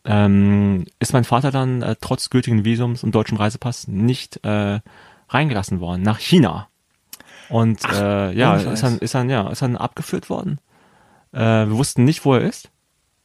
[0.05, 4.80] ähm, ist mein Vater dann äh, trotz gültigen Visums und deutschen Reisepass nicht äh,
[5.28, 6.68] reingelassen worden nach China.
[7.48, 10.59] Und äh, ja, ist dann, ist dann, ja, ist dann abgeführt worden.
[11.32, 12.70] Äh, wir wussten nicht, wo er ist.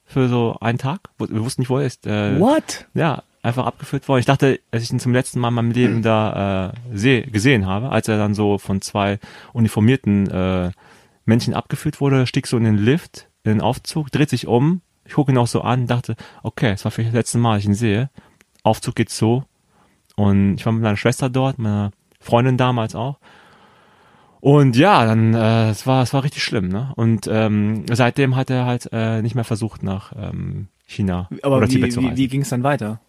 [0.05, 1.01] Für so einen Tag.
[1.19, 2.07] Wir wussten nicht, wo er ist.
[2.07, 2.88] Äh, What?
[2.93, 4.19] ja, einfach abgeführt worden.
[4.19, 7.65] Ich dachte, als ich ihn zum letzten Mal in meinem Leben da äh, seh, gesehen
[7.65, 9.19] habe, als er dann so von zwei
[9.53, 10.71] uniformierten äh,
[11.25, 15.13] Männchen abgeführt wurde, stieg so in den Lift, in den Aufzug, dreht sich um, ich
[15.13, 17.69] gucke ihn auch so an, dachte, okay, es war vielleicht das letzte Mal, dass ich
[17.69, 18.09] ihn sehe.
[18.63, 19.43] Aufzug geht so.
[20.15, 23.17] Und ich war mit meiner Schwester dort, meiner Freundin damals auch.
[24.41, 26.93] Und ja, dann, äh, es war, es war richtig schlimm, ne?
[26.95, 31.67] Und ähm, seitdem hat er halt äh, nicht mehr versucht, nach ähm, China Aber oder
[31.67, 32.17] wie, Tibet zu wie, reisen.
[32.17, 33.01] wie ging es dann weiter?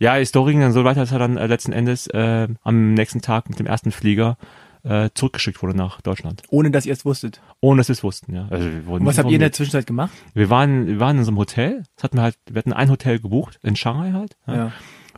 [0.00, 2.94] Ja, die Story ging dann so weiter, dass er dann äh, letzten Endes äh, am
[2.94, 4.38] nächsten Tag mit dem ersten Flieger
[4.82, 6.42] äh, zurückgeschickt wurde nach Deutschland.
[6.48, 7.42] Ohne dass ihr es wusstet.
[7.60, 8.48] Ohne dass wir es wussten, ja.
[8.50, 9.52] Also Und was habt ihr in der.
[9.52, 10.10] Zwischenzeit gemacht?
[10.32, 11.82] wir waren, wir waren in so einem Hotel.
[11.96, 14.36] Das hatten wir halt, wir hatten ein Hotel gebucht, in Shanghai halt.
[14.46, 14.54] Ja.
[14.54, 14.72] Ja.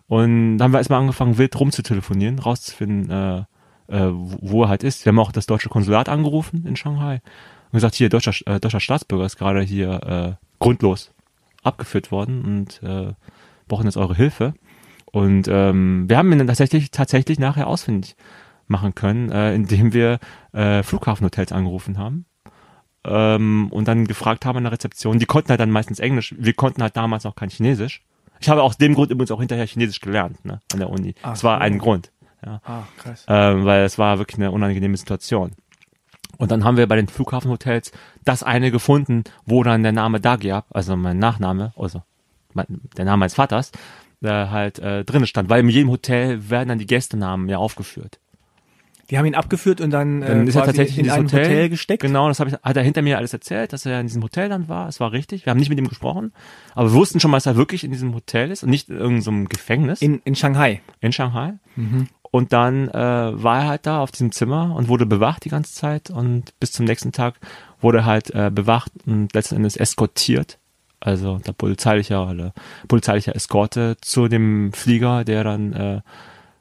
[0.08, 3.38] Und dann haben wir erstmal angefangen, wild rumzutelefonieren, rauszufinden, äh,
[3.86, 5.04] äh, wo wo er halt ist.
[5.04, 7.22] Wir haben auch das deutsche Konsulat angerufen in Shanghai
[7.70, 11.12] und gesagt, hier, deutscher, äh, deutscher Staatsbürger ist gerade hier äh, grundlos
[11.62, 13.12] abgeführt worden und äh,
[13.68, 14.54] brauchen jetzt eure Hilfe.
[15.12, 18.16] Und ähm, wir haben ihn dann tatsächlich, tatsächlich nachher ausfindig
[18.66, 20.18] machen können, äh, indem wir
[20.52, 22.24] äh, Flughafenhotels angerufen haben
[23.04, 25.18] ähm, und dann gefragt haben an der Rezeption.
[25.18, 26.34] Die konnten halt dann meistens Englisch.
[26.38, 28.02] Wir konnten halt damals noch kein Chinesisch.
[28.40, 31.14] Ich habe aus dem Grund übrigens auch hinterher Chinesisch gelernt, ne, an der Uni.
[31.22, 31.62] Ach das war so.
[31.62, 32.10] ein Grund,
[32.44, 33.24] ja, Ah, krass.
[33.28, 35.52] ähm, weil es war wirklich eine unangenehme Situation.
[36.38, 37.92] Und dann haben wir bei den Flughafenhotels
[38.24, 42.02] das eine gefunden, wo dann der Name Dagiab, also mein Nachname, also
[42.54, 43.70] mein, der Name meines Vaters,
[44.22, 45.48] äh, halt äh, drin stand.
[45.48, 48.18] Weil in jedem Hotel werden dann die Gästenamen ja aufgeführt.
[49.10, 51.44] Die haben ihn abgeführt und dann, Dann äh, ist er tatsächlich in in ein Hotel,
[51.44, 52.00] Hotel, gesteckt.
[52.00, 54.48] Genau, das hab ich, hat er hinter mir alles erzählt, dass er in diesem Hotel
[54.48, 54.88] dann war.
[54.88, 55.44] Es war richtig.
[55.44, 56.32] Wir haben nicht mit ihm gesprochen,
[56.74, 58.96] aber wir wussten schon mal, dass er wirklich in diesem Hotel ist und nicht in
[58.96, 60.80] irgendeinem Gefängnis in, In, in Shanghai.
[61.10, 61.54] Shanghai.
[62.30, 65.74] Und dann äh, war er halt da auf diesem Zimmer und wurde bewacht die ganze
[65.74, 67.34] Zeit und bis zum nächsten Tag
[67.82, 70.58] wurde er halt äh, bewacht und letzten Endes eskortiert.
[71.02, 72.52] Also der polizeilicher oder
[72.88, 76.00] polizeilicher Eskorte zu dem Flieger, der dann äh,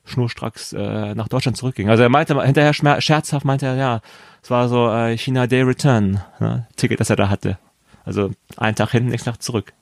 [0.05, 1.89] schnurstracks äh, nach Deutschland zurückging.
[1.89, 4.01] Also er meinte hinterher scherzhaft meinte er, ja,
[4.41, 7.59] es war so äh, China Day Return, ne, Ticket, das er da hatte.
[8.03, 9.73] Also einen Tag hin, nächsten Tag zurück.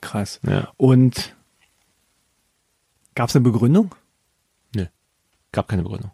[0.00, 0.38] Krass.
[0.48, 0.68] Ja.
[0.76, 1.34] Und
[3.18, 3.96] Gab es eine Begründung?
[5.50, 6.12] Gab keine Begründung.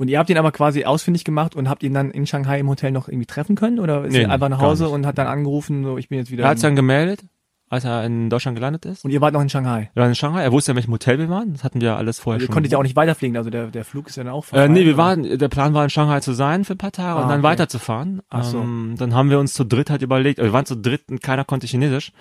[0.00, 2.68] Und ihr habt ihn aber quasi ausfindig gemacht und habt ihn dann in Shanghai im
[2.68, 3.78] Hotel noch irgendwie treffen können?
[3.78, 6.30] Oder ist Nee, er einfach nach Hause und hat dann angerufen, so ich bin jetzt
[6.30, 6.44] wieder.
[6.44, 7.20] Er hat dann gemeldet,
[7.68, 9.04] als er in Deutschland gelandet ist.
[9.04, 9.90] und ihr wart noch in Shanghai.
[9.92, 10.42] Wir waren in Shanghai.
[10.42, 11.52] Er wusste, in welchem Hotel wir waren.
[11.52, 12.54] Das hatten wir alles vorher Also ihr schon.
[12.54, 14.68] konntet ja auch nicht weiterfliegen, also der, der Flug ist ja dann auch Äh, vorbei,
[14.68, 17.22] nee, wir waren, der Plan war in Shanghai zu sein für ein paar Tage Ah,
[17.22, 17.48] und dann okay.
[17.48, 18.22] weiterzufahren.
[18.30, 18.58] Ach so.
[18.58, 21.20] Ähm, dann haben wir uns zu dritt halt überlegt, äh, wir waren zu dritt und
[21.22, 22.12] keiner konnte Chinesisch,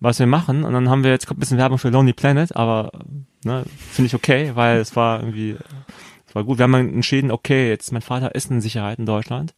[0.00, 0.64] was wir machen.
[0.64, 2.90] Und dann haben wir jetzt kommt ein bisschen Werbung für Lonely Planet, aber
[3.44, 5.56] ne, finde ich okay, weil es war irgendwie,
[6.30, 6.58] es war gut.
[6.58, 9.52] Wir haben entschieden, okay, jetzt mein Vater ist in Sicherheit in Deutschland.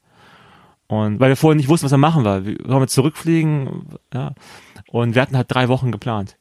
[0.87, 2.47] Und weil wir vorher nicht wussten, was er machen war.
[2.47, 4.33] Wir wollen wir zurückfliegen, ja.
[4.87, 6.39] Und wir hatten halt drei Wochen geplant.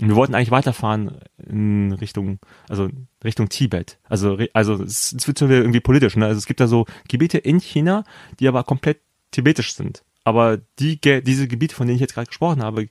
[0.00, 2.90] Und wir wollten eigentlich weiterfahren in Richtung, also
[3.22, 4.00] Richtung Tibet.
[4.08, 6.16] Also, also es, wird schon wieder irgendwie politisch.
[6.16, 6.26] Ne?
[6.26, 8.02] Also es gibt da so Gebiete in China,
[8.40, 8.98] die aber komplett
[9.30, 10.02] tibetisch sind.
[10.24, 12.88] Aber die, diese Gebiete, von denen ich jetzt gerade gesprochen habe,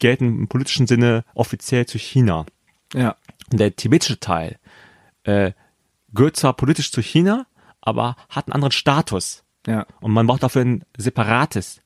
[0.00, 2.44] gelten im politischen Sinne offiziell zu China.
[2.92, 3.14] Ja.
[3.52, 4.58] Und der tibetische Teil
[5.22, 5.52] äh,
[6.14, 7.46] gehört zwar politisch zu China,
[7.80, 9.44] aber hat einen anderen Status.
[9.66, 9.86] Ja.
[10.00, 11.80] Und man braucht dafür ein separates,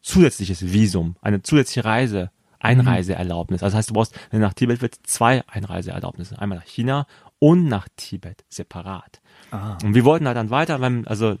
[0.00, 3.62] zusätzliches Visum, eine zusätzliche Reise, Einreiseerlaubnis.
[3.62, 6.38] Also das heißt, du brauchst, wenn du nach Tibet willst, zwei Einreiseerlaubnisse.
[6.38, 7.06] Einmal nach China
[7.38, 9.20] und nach Tibet, separat.
[9.50, 9.78] Ah.
[9.82, 11.38] Und wir wollten halt dann weiter, haben, also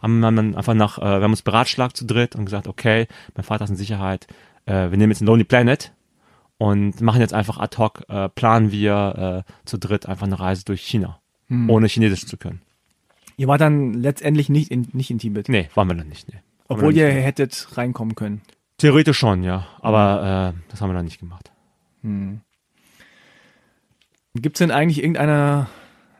[0.00, 3.06] haben wir dann einfach nach, äh, wir haben uns beratschlagt zu dritt und gesagt, okay,
[3.36, 4.26] mein Vater ist in Sicherheit,
[4.64, 5.92] äh, wir nehmen jetzt einen Lonely Planet
[6.58, 10.64] und machen jetzt einfach ad hoc, äh, planen wir äh, zu dritt einfach eine Reise
[10.64, 11.20] durch China,
[11.52, 11.70] Hm.
[11.70, 12.62] ohne Chinesisch zu können.
[13.36, 15.48] Ihr wart dann letztendlich nicht in, nicht in Tibet.
[15.48, 16.40] Nee, waren wir dann nicht, nee.
[16.68, 17.24] Obwohl dann ihr nicht.
[17.24, 18.40] hättet reinkommen können.
[18.78, 19.66] Theoretisch schon, ja.
[19.80, 21.50] Aber äh, das haben wir dann nicht gemacht.
[24.34, 25.66] Gibt es denn eigentlich irgendeine,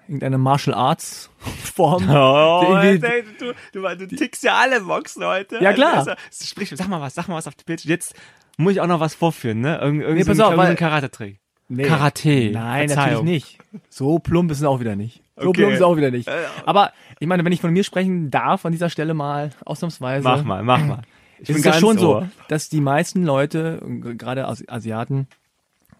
[0.06, 1.30] irgendeine Martial Arts
[1.74, 2.08] Form?
[2.10, 5.62] Oh, Irgendwie- du, du, du tickst ja alle Boxen heute.
[5.62, 5.94] Ja, klar.
[5.98, 7.84] Also, sprich, sag mal was, sag mal was auf die Bild.
[7.84, 8.14] Jetzt
[8.58, 9.78] muss ich auch noch was vorführen, ne?
[9.78, 11.38] Irgend, irgend Nee, so pass auf, irgend so weil- ein Karate-Trick.
[11.68, 11.84] Nee.
[11.84, 12.50] Karate.
[12.52, 13.24] Nein, Verzeihung.
[13.24, 13.58] natürlich nicht.
[13.88, 15.21] So plump ist es auch wieder nicht.
[15.48, 15.72] Okay.
[15.72, 16.28] es auch wieder nicht.
[16.66, 20.44] Aber ich meine, wenn ich von mir sprechen darf an dieser Stelle mal ausnahmsweise, Mach
[20.44, 21.02] mal, mach mal.
[21.38, 23.82] Ich ist es ja schon so, dass die meisten Leute,
[24.16, 25.26] gerade Asi- Asiaten,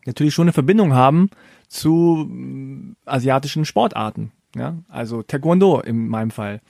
[0.07, 1.31] natürlich schon eine Verbindung haben
[1.69, 4.31] zu mm, asiatischen Sportarten.
[4.55, 6.61] Ja, also Taekwondo in meinem Fall.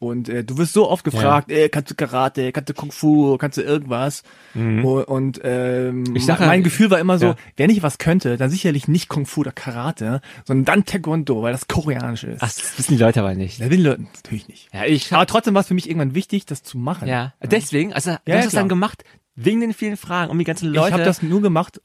[0.00, 3.36] Und äh, du wirst so oft gefragt, ey, kannst du Karate, kannst du Kung Fu,
[3.36, 4.22] kannst du irgendwas?
[4.54, 7.36] Und, und ähm, Ich sag ja- mein Gefühl war immer so, Ja.
[7.56, 11.50] wenn ich was könnte, dann sicherlich nicht Kung Fu oder Karate, sondern dann Taekwondo, weil
[11.50, 12.40] das koreanisch ist.
[12.42, 13.60] Ach, das wissen die Leute aber nicht.
[13.60, 14.68] Da will Leute natürlich nicht.
[14.72, 17.08] Ja, ich Aber trotzdem war es für mich irgendwann wichtig, das zu machen.
[17.08, 17.34] ja.
[17.42, 19.02] Deswegen, also du Ja, hast ja, es dann gemacht,
[19.34, 20.88] wegen den vielen Fragen, um die ganzen Leute.
[20.88, 21.80] Ich habe das nur gemacht,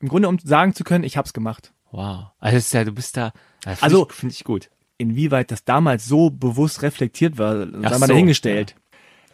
[0.00, 1.72] im Grunde um sagen zu können, ich habe es gemacht.
[1.92, 2.26] Wow.
[2.40, 3.32] Also, das ist ja, du bist da.
[3.64, 4.68] Ja, find Also- ich, finde ich gut.
[5.02, 8.76] Inwieweit das damals so bewusst reflektiert war, sei mal so, dahingestellt.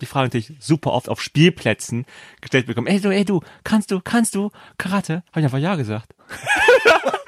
[0.01, 2.07] Die Frage natürlich super oft auf Spielplätzen
[2.41, 2.87] gestellt bekommen.
[2.87, 5.23] Ey du, ey du, kannst du, kannst du Karate?
[5.31, 6.15] Habe ich einfach ja gesagt.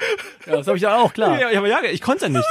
[0.47, 1.39] Ja, das habe ich ja auch, klar.
[1.39, 2.43] Ja, ich habe ja, ich konnte nicht.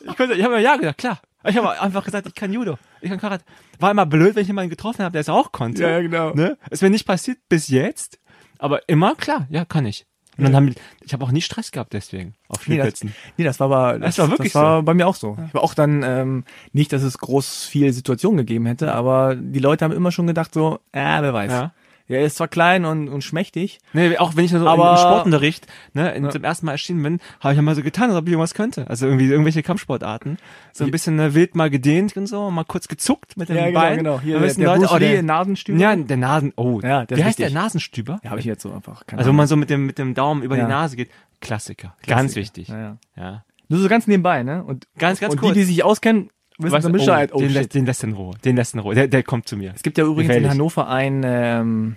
[0.00, 1.20] Ich konnte, ich habe ja gesagt, klar.
[1.44, 3.44] Ich habe einfach gesagt, ich kann Judo, ich kann Karate.
[3.78, 5.82] War immer blöd, wenn ich jemanden getroffen habe, der es auch konnte.
[5.82, 6.32] Ja, genau.
[6.32, 6.56] Ne?
[6.70, 8.18] Ist mir nicht passiert bis jetzt,
[8.58, 10.06] aber immer klar, ja, kann ich.
[10.38, 13.14] Und dann haben ich habe auch nie Stress gehabt deswegen auf Nee das, Spielplätzen.
[13.36, 14.82] nee, das war aber, das, Das war wirklich das war so.
[14.84, 15.36] bei mir auch so.
[15.48, 19.58] Ich war auch dann, ähm, nicht, dass es groß viel Situationen gegeben hätte, aber die
[19.60, 21.50] Leute haben immer schon gedacht so, äh, wer weiß.
[21.52, 21.72] Ja.
[22.08, 25.66] Er ist zwar klein und, und schmächtig, Nee, auch wenn ich so Aber- im Sportunterricht
[25.92, 28.26] ne, in, zum ersten Mal erschienen bin, habe ich ja mal so getan, als ob
[28.26, 28.88] ich irgendwas könnte.
[28.88, 30.38] Also irgendwie irgendwelche Kampfsportarten.
[30.72, 33.66] So ein bisschen ne, wild mal gedehnt und so, mal kurz gezuckt mit dem Ja,
[33.66, 33.96] genau, Bein.
[33.98, 34.20] genau.
[34.20, 35.78] Hier der- der Leute, Bruce oh, der, Nasenstüber.
[35.78, 36.80] Ja, der Nasen, oh.
[36.82, 37.54] Ja, der Wie ist heißt der wichtig.
[37.60, 38.20] Nasenstüber?
[38.22, 39.06] ja, habe ich jetzt so einfach.
[39.06, 39.36] Keine Also wenn Ahnung.
[39.36, 40.64] man so mit dem, mit dem Daumen über Ja.
[40.64, 41.10] die Nase geht.
[41.40, 41.94] Klassiker.
[42.02, 42.14] Klassiker.
[42.16, 42.68] Ganz wichtig.
[42.68, 42.96] Ja, ja.
[43.16, 43.44] Ja.
[43.68, 44.62] Nur so ganz nebenbei, ne?
[44.62, 45.54] Und, Ganz, ganz und kurz.
[45.54, 47.30] die, die sich auskennen, Weißt du, Bescheid.
[47.32, 48.34] oh, Oh, den, lässt, den lässt in Ruhe.
[48.44, 48.94] Den lässt in Ruhe.
[48.94, 49.72] Der, der kommt zu mir.
[49.74, 50.50] Es gibt ja übrigens in Gefährlich.
[50.50, 51.96] Hannover einen ähm,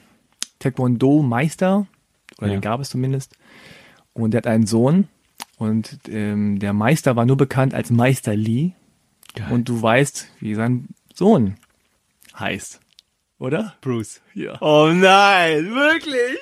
[0.60, 1.88] Taekwondo-Meister,
[2.38, 2.54] oder Ja.
[2.54, 3.36] den gab es zumindest,
[4.14, 5.08] und der hat einen Sohn
[5.58, 8.72] und ähm, der Meister war nur bekannt als Meister Lee
[9.36, 9.48] Geil.
[9.52, 11.56] und du weißt, wie sein Sohn
[12.38, 12.80] heißt,
[13.40, 13.76] oder?
[13.82, 14.22] Bruce.
[14.34, 14.58] Ja.
[14.62, 16.38] Oh nein, wirklich?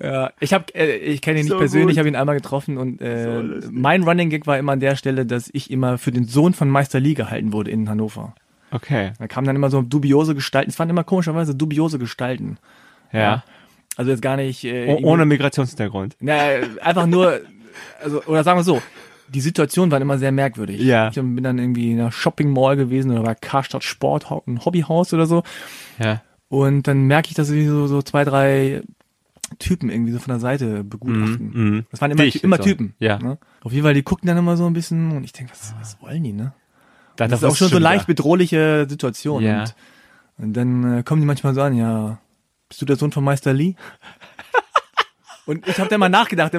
[0.00, 1.92] Ja, ich habe, äh, ich kenne ihn nicht So persönlich, gut.
[1.92, 4.96] ich habe ihn einmal getroffen und äh, So mein Running Gag war immer an der
[4.96, 8.34] Stelle, dass ich immer für den Sohn von Meister Lee gehalten wurde in Hannover.
[8.70, 9.12] Okay.
[9.18, 12.56] Da kamen dann immer so dubiose Gestalten, es waren immer komischerweise dubiose Gestalten.
[13.12, 13.44] Ja.
[13.96, 16.16] Also jetzt gar nicht äh, Oh, ohne Migrationshintergrund.
[16.20, 16.36] Na,
[16.80, 17.40] einfach nur,
[18.02, 18.80] also, oder sagen wir so,
[19.28, 20.80] die Situationen waren immer sehr merkwürdig.
[20.80, 21.08] Ja.
[21.08, 25.12] Ich bin dann irgendwie in einer Shopping Mall gewesen oder bei Karstadt Sport, ein Hobbyhaus
[25.12, 25.42] oder so.
[25.98, 26.22] Ja.
[26.48, 28.82] Und dann merke ich, dass so, so zwei, drei
[29.58, 31.50] Typen irgendwie so von der Seite begutachten.
[31.52, 31.86] Mhm, mhm.
[31.90, 32.58] Das waren immer, Dich immer.
[32.58, 32.94] Typen.
[32.98, 33.18] Ja.
[33.18, 33.38] Ne?
[33.62, 36.00] Auf jeden Fall, die guckten dann immer so ein bisschen und ich denke, was, was
[36.02, 36.52] wollen die, ne?
[37.16, 39.42] Da, Das ist auch schon so leicht bedrohliche Situation.
[39.42, 39.60] Ja.
[39.60, 39.74] Und,
[40.38, 42.18] und dann äh, kommen die manchmal so an, ja,
[42.68, 43.74] bist du der Sohn von Meister Lee?
[45.52, 46.52] Und ich habe dann mal nachgedacht,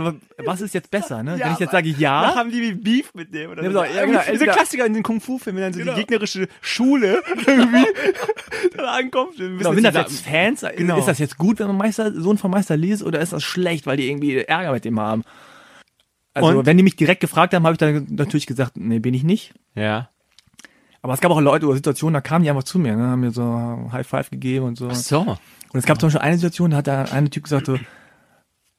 [0.45, 1.37] was ist jetzt besser, ne?
[1.37, 3.77] Ja, Wenn ich jetzt sage ja, haben die wie Beef mit dem oder Ja, so.
[3.79, 5.93] so, ja, genau, Diese entweder- Klassiker in den Kung-Fu-Filmen, wenn dann so Genau.
[5.93, 7.85] die gegnerische Schule irgendwie
[8.77, 9.37] da ankommt.
[9.37, 10.65] Genau, sind das jetzt Fans?
[10.77, 10.97] Genau.
[10.97, 13.43] Ist das jetzt gut, wenn man Meister, Sohn von Meister Lee ist, oder ist das
[13.43, 15.23] schlecht, weil die irgendwie Ärger mit dem haben?
[16.35, 16.65] Also, Und?
[16.65, 19.53] wenn die mich direkt gefragt haben, habe ich dann natürlich gesagt, nee, bin ich nicht.
[19.75, 20.09] Ja.
[21.01, 23.19] Aber es gab auch Leute oder Situationen, da kamen die einfach zu mir, ne, haben
[23.19, 24.87] mir so High Five gegeben und so.
[24.89, 25.19] Ach so.
[25.19, 27.77] Und es gab zum Beispiel eine Situation, da hat der eine Typ gesagt so,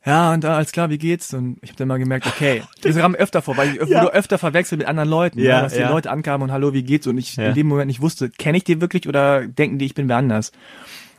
[0.04, 1.32] ja, und da, alles klar, wie geht's?
[1.34, 4.02] Und ich habe dann mal gemerkt, okay, das kam öfter vor, weil ich Ja.
[4.02, 5.88] wurde öfter verwechselt mit anderen Leuten, Ja, ne, dass die ja.
[5.90, 7.06] Leute ankamen und hallo, wie geht's?
[7.06, 9.94] Und ich in dem Moment nicht wusste, kenne ich die wirklich oder denken die, ich
[9.94, 10.52] bin wer anders?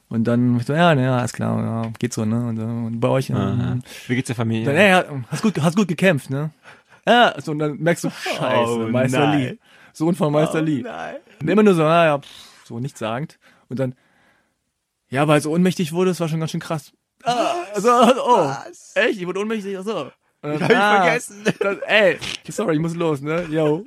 [0.07, 2.45] Und dann ich so, ja, ja, alles klar, ja, geht so, ne?
[2.47, 3.71] Und, äh, und bei euch, Aha.
[3.73, 4.65] ähm, Wie geht's der Familie?
[4.65, 6.51] dann, ja, hast gut, hast gut gekämpft, ne?
[7.07, 9.39] Ja, so, und dann merkst du, scheiße, Oh, Meister nein.
[9.39, 9.57] Lee.
[9.93, 10.81] Sohn von Meister Lee.
[10.83, 11.15] nein.
[11.41, 12.21] Und immer nur so, naja,
[12.65, 13.39] so nichtssagend.
[13.69, 13.95] Und dann,
[15.09, 16.91] ja, weil so ohnmächtig wurde, das war schon ganz schön krass.
[17.25, 18.49] Ah, also, oh,
[18.95, 19.19] echt?
[19.19, 19.77] Ich wurde ohnmächtig?
[19.79, 20.11] Ach so.
[20.41, 21.43] Dann, Hab ich vergessen.
[21.59, 22.17] Das, ey,
[22.49, 23.45] sorry, ich muss los, ne?
[23.49, 23.85] Yo.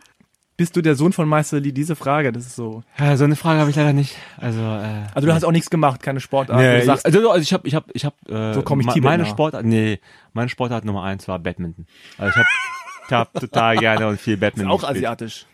[0.56, 1.70] Bist du der Sohn von Meister Lee?
[1.70, 2.82] Diese Frage, das ist so.
[2.98, 4.16] Ja, so eine Frage habe ich leider nicht.
[4.38, 6.58] Also, äh, Also du hast auch nichts gemacht, keine Sportart.
[6.58, 8.80] Nee, du sagst, ich, also, also ich habe, ich habe, ich habe, äh, So komm
[8.80, 9.30] ich Tibet meine nach.
[9.30, 10.00] Sportart, nee,
[10.32, 11.86] meine Sportart Nummer eins war Badminton.
[12.18, 12.48] Also ich habe,
[13.06, 14.96] ich hab total gerne und viel ist Badminton auch gespielt.
[14.96, 15.46] asiatisch.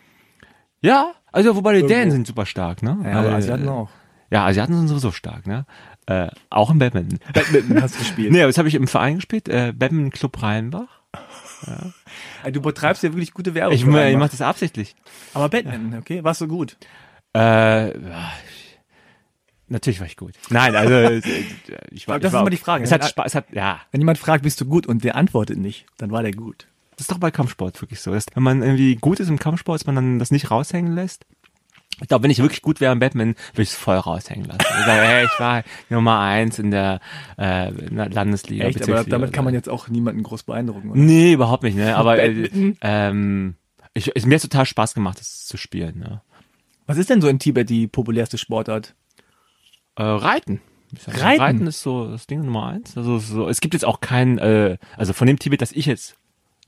[0.81, 1.93] Ja, also wobei die Irgendwo.
[1.95, 2.97] Dänen sind super stark, ne?
[3.03, 3.89] Ja, aber Äh, Asiaten auch.
[4.31, 5.67] Ja, Asiaten sind sowieso stark, ne?
[6.07, 7.19] Äh, auch im Badminton.
[7.33, 8.31] Badminton hast du gespielt.
[8.31, 10.87] Nee, aber das habe ich im Verein gespielt, äh, Badminton Club Rheinbach.
[12.43, 13.73] Ey, Du betreibst ja wirklich gute Werbung.
[13.73, 13.87] Ich, ich
[14.17, 14.95] mache das absichtlich.
[15.33, 16.77] Aber Badminton, okay, warst du gut.
[17.35, 18.77] Äh, ja, ich-
[19.67, 20.33] natürlich war ich gut.
[20.49, 21.21] Nein, also äh,
[21.91, 22.15] ich war.
[22.15, 22.83] Aber das ich war, ist immer die Frage.
[22.83, 25.57] Es hat Spaß, es hat, ja, Wenn jemand fragt, bist du gut und der antwortet
[25.57, 26.67] nicht, dann war der gut.
[26.97, 28.13] Das ist doch bei Kampfsport wirklich so.
[28.13, 31.25] Dass, wenn man irgendwie gut ist im Kampfsport, dass man dann das nicht raushängen lässt.
[32.01, 34.59] Ich glaube, wenn ich wirklich gut wäre im Batman, würde ich es voll raushängen lassen.
[34.61, 36.99] Ich sage, hey, ich war Nummer eins in der,
[37.37, 38.65] äh, Landesliga.
[38.65, 40.91] Echt, aber damit kann man jetzt auch niemanden groß beeindrucken.
[40.91, 40.99] Oder?
[40.99, 41.95] Nee, überhaupt nicht, ne?
[41.95, 43.55] Aber äh, ähm,
[43.93, 45.99] ich, es, mir hat total Spaß gemacht, das zu spielen.
[45.99, 46.21] Ne?
[46.85, 48.93] Was ist denn so in Tibet die populärste Sportart?
[49.95, 50.61] Äh, Reiten.
[50.91, 51.41] Ich Reiten?
[51.41, 52.97] Reiten ist so das Ding Nummer eins.
[52.97, 56.17] Also so, es gibt jetzt auch kein, äh, also von dem Tibet, das ich jetzt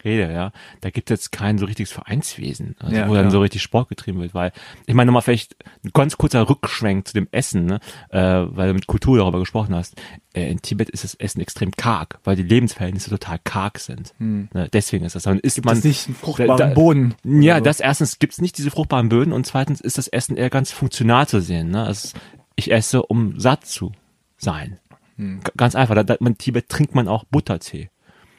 [0.03, 3.31] rede, ja, da gibt es jetzt kein so richtiges Vereinswesen, also Ja, wo dann klar.
[3.31, 4.51] so richtig Sport getrieben wird, weil
[4.85, 7.79] ich meine nochmal vielleicht ein ganz kurzer Rückschwenk zu dem Essen, ne,
[8.09, 9.95] äh, weil du mit Kultur darüber gesprochen hast.
[10.33, 14.13] Äh, in Tibet ist das Essen extrem karg, weil die Lebensverhältnisse total karg sind.
[14.19, 15.23] Ne, deswegen ist das.
[15.23, 15.77] Dann isst man Hm.
[15.81, 17.15] das nicht einen fruchtbaren da- Boden?
[17.25, 17.63] oder ja, so?
[17.63, 21.27] das erstens gibt's nicht diese fruchtbaren Böden und zweitens ist das Essen eher ganz funktional
[21.27, 21.69] zu sehen.
[21.71, 21.87] Ne?
[21.89, 22.13] Es,
[22.55, 23.91] ich esse, um satt zu
[24.37, 24.79] sein.
[25.17, 25.39] Hm.
[25.57, 25.95] Ganz einfach.
[25.95, 27.89] Da, da, man, Tibet trinkt man auch Buttertee.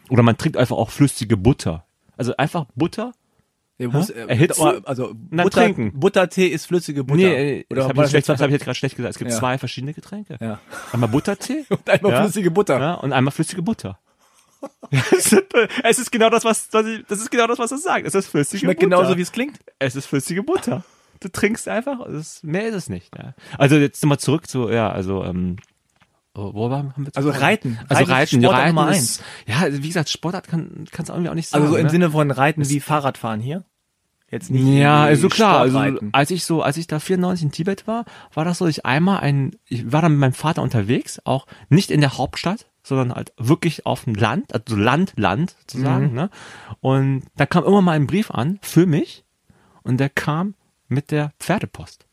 [0.08, 1.84] Oder man trinkt einfach auch flüssige Butter.
[2.16, 3.12] Also einfach Butter.
[3.80, 4.84] Ja, muss, äh, Erhitzen?
[4.84, 5.92] Also dann Butter, trinken.
[6.00, 7.18] Buttertee ist flüssige Butter.
[7.22, 9.12] Nee, äh, oder das habe ich, schlecht- jetzt das hab ich jetzt gerade schlecht gesagt.
[9.14, 9.36] Es gibt Ja.
[9.38, 10.36] zwei verschiedene Getränke.
[10.40, 10.58] Ja.
[10.92, 12.22] Einmal Buttertee Und einmal Ja.
[12.24, 12.80] flüssige Butter.
[12.80, 13.98] ja, und einmal flüssige Butter.
[14.90, 18.04] es, ist, genau das, was, das ist genau das, was es sagt.
[18.06, 18.96] Es ist flüssige Schmeckt Butter.
[18.96, 19.58] genauso, wie es klingt.
[19.78, 20.82] es ist flüssige Butter.
[21.20, 23.16] Du trinkst einfach, ist, mehr ist es nicht.
[23.16, 23.34] Ja.
[23.56, 25.56] Also jetzt nochmal zurück zu, ja, also, ähm,
[26.38, 27.78] oh, wo haben wir Also Reiten.
[27.88, 31.14] Also Reiten Reiten, Sportart Reiten Nummer ist, ja, also wie gesagt, Sportart kann, kannst du
[31.14, 31.64] irgendwie auch nicht sagen.
[31.64, 31.90] Also so im ne?
[31.90, 33.64] Sinne von Reiten wie Fahrradfahren hier?
[34.30, 35.78] Jetzt nicht Ja, also klar, also
[36.12, 39.20] als ich so, als ich da 94 in Tibet war, war das so, ich einmal
[39.20, 43.32] ein, ich war dann mit meinem Vater unterwegs, auch nicht in der Hauptstadt, sondern halt
[43.38, 46.30] wirklich auf dem Land, also Land, Land sozusagen, ne?
[46.80, 49.24] Und da kam immer mal ein Brief an für mich
[49.82, 50.54] und der kam
[50.88, 52.06] mit der Pferdepost.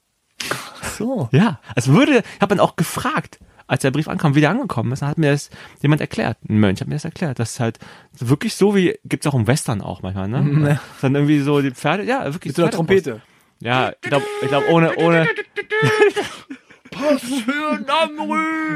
[0.97, 1.27] so.
[1.33, 4.91] Ja, es würde, ich habe dann auch gefragt, als der Brief ankam, wie der angekommen
[4.91, 5.49] ist, dann hat mir das
[5.81, 7.79] jemand erklärt, ein Mönch hat mir das erklärt, das ist halt
[8.17, 10.79] wirklich so wie, gibt's auch im Western auch manchmal, ne?
[11.01, 12.51] Dann irgendwie so die Pferde, ja, wirklich.
[12.51, 12.71] Mit so einer.
[12.71, 13.21] Trompete.
[13.61, 15.27] Ja, ich glaube, ich glaub, ohne, ohne.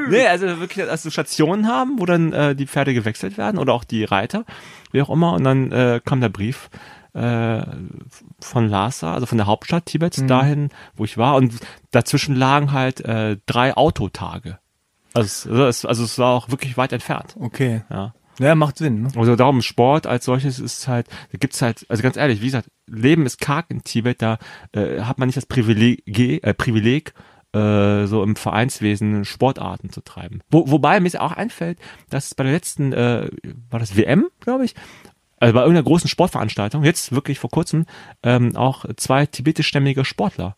[0.10, 3.84] nee, also wirklich, also Stationen haben, wo dann äh, die Pferde gewechselt werden oder auch
[3.84, 4.46] die Reiter,
[4.92, 5.34] wie auch immer.
[5.34, 6.70] Und dann äh, kam der Brief
[7.14, 7.62] äh,
[8.40, 11.36] von Lhasa, also von der Hauptstadt Tibets, dahin, wo ich war.
[11.36, 11.54] Und
[11.92, 14.60] dazwischen lagen halt äh, drei Autotage.
[15.14, 17.36] Also, es- also es war auch wirklich weit entfernt.
[17.40, 17.84] Okay.
[17.90, 18.14] Ja.
[18.40, 19.02] Ja, macht Sinn.
[19.02, 19.10] Ne?
[19.18, 22.70] Also darum Sport als solches ist halt, da gibt's halt, also ganz ehrlich, wie gesagt,
[22.88, 24.38] Leben ist karg in Tibet, da
[24.72, 27.14] äh, hat man nicht das Privileg, äh, Privileg
[27.54, 30.40] äh, so im Vereinswesen Sportarten zu treiben.
[30.50, 31.80] Wo, wobei mir es auch einfällt,
[32.10, 33.30] dass bei der letzten, äh,
[33.70, 34.74] war das WM, glaube ich,
[35.42, 37.88] also bei irgendeiner großen Sportveranstaltung, jetzt wirklich vor kurzem,
[38.24, 40.56] ähm, auch zwei tibetischstämmige Sportler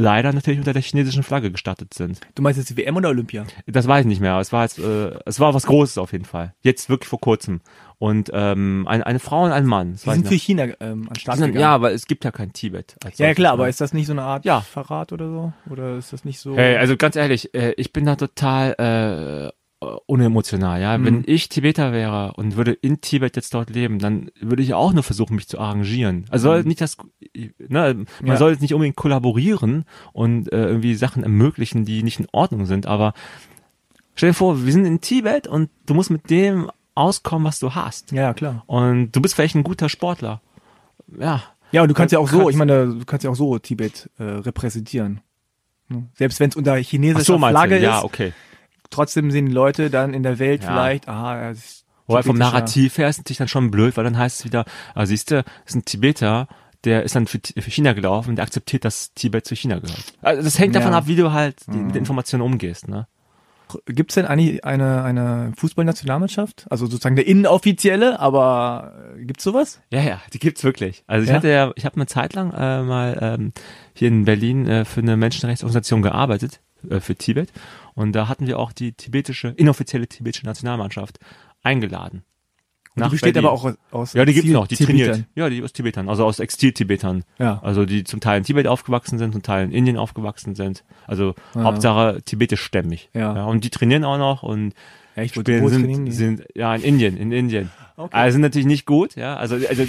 [0.00, 2.20] leider natürlich unter der chinesischen Flagge gestartet sind.
[2.34, 3.44] Du meinst jetzt die WM oder Olympia?
[3.66, 6.12] Das weiß ich nicht mehr, aber es war jetzt, äh, es war was Großes auf
[6.12, 6.54] jeden Fall.
[6.62, 7.60] Jetzt wirklich vor kurzem.
[7.98, 9.92] Und ähm, eine, eine Frau und ein Mann.
[9.92, 10.34] das Die sind für.
[10.34, 11.60] China ähm, an Start sind, gegangen.
[11.60, 12.96] ja, aber es gibt ja kein Tibet.
[13.16, 13.54] ja, klar, ne?
[13.54, 14.62] aber ist das nicht so eine Art Ja.
[14.62, 15.52] Verrat oder so?
[15.68, 16.56] Oder ist das nicht so?
[16.56, 19.59] Hey, also ganz ehrlich, äh, ich bin da total äh,
[20.06, 20.98] unemotional, ja.
[20.98, 21.04] Mhm.
[21.04, 24.92] Wenn ich Tibeter wäre und würde in Tibet jetzt dort leben, dann würde ich auch
[24.92, 26.26] nur versuchen, mich zu arrangieren.
[26.30, 26.64] Also Mhm.
[26.68, 26.98] nicht das,
[27.34, 28.36] ne, man Ja.
[28.36, 32.86] soll jetzt nicht unbedingt kollaborieren und äh, irgendwie Sachen ermöglichen, die nicht in Ordnung sind,
[32.86, 33.14] aber
[34.14, 37.74] stell dir vor, wir sind in Tibet und du musst mit dem auskommen, was du
[37.74, 38.12] hast.
[38.12, 38.64] Ja, ja, klar.
[38.66, 40.42] Und du bist vielleicht ein guter Sportler.
[41.18, 41.42] Ja.
[41.72, 43.58] Ja, und du kannst ja auch so, Kannst- ich meine, du kannst ja auch so
[43.58, 45.20] Tibet äh, repräsentieren.
[45.88, 46.08] Ne?
[46.14, 47.82] Selbst wenn es unter chinesischer so, Flagge du?
[47.84, 48.32] Ja, ist, okay.
[48.90, 50.68] Trotzdem sehen die Leute dann in der Welt Ja.
[50.68, 54.18] vielleicht, aha, er ist Wobei vom Narrativ her ist natürlich dann schon blöd, weil dann
[54.18, 54.64] heißt es wieder,
[54.94, 56.48] ah, siehst du, ist ein Tibeter,
[56.82, 60.02] der ist dann für, für China gelaufen und der akzeptiert, dass Tibet zu China gehört.
[60.22, 60.98] Also das hängt davon Ja.
[60.98, 61.86] ab, wie du halt Mhm.
[61.86, 63.06] mit der Information umgehst, ne?
[63.86, 66.66] Gibt's denn eigentlich eine, eine Fußballnationalmannschaft?
[66.70, 69.80] Also sozusagen der inoffizielle, aber äh, gibt's sowas?
[69.92, 71.04] Ja, ja, die gibt's wirklich.
[71.06, 71.36] Also ich Ja?
[71.36, 73.52] hatte ja, ich habe eine Zeit lang äh, mal ähm,
[73.94, 77.52] hier in Berlin äh, für eine Menschenrechtsorganisation gearbeitet, äh, für Tibet.
[77.94, 81.18] Und da hatten wir auch die tibetische, inoffizielle tibetische Nationalmannschaft
[81.62, 82.22] eingeladen.
[82.96, 83.48] Und die besteht Berlin.
[83.48, 84.96] aber auch aus Ja, die gibt's noch, die Tibetern.
[85.12, 85.28] trainiert.
[85.36, 87.22] Ja, die aus Tibetern, also aus Exil-Tibetern.
[87.38, 87.60] Ja.
[87.62, 90.84] Also die zum Teil in Tibet aufgewachsen sind, zum Teil in Indien aufgewachsen sind.
[91.06, 91.62] Also Ja.
[91.62, 93.10] Hauptsache tibetischstämmig.
[93.14, 93.44] Ja.
[93.44, 94.74] Und die trainieren auch noch und
[95.16, 96.12] Echt, wo, spielen wo sind, die?
[96.12, 97.70] sind ja in Indien, in Indien.
[97.96, 98.16] Okay.
[98.16, 99.36] Also sind natürlich nicht gut, ja.
[99.36, 99.82] Also, also,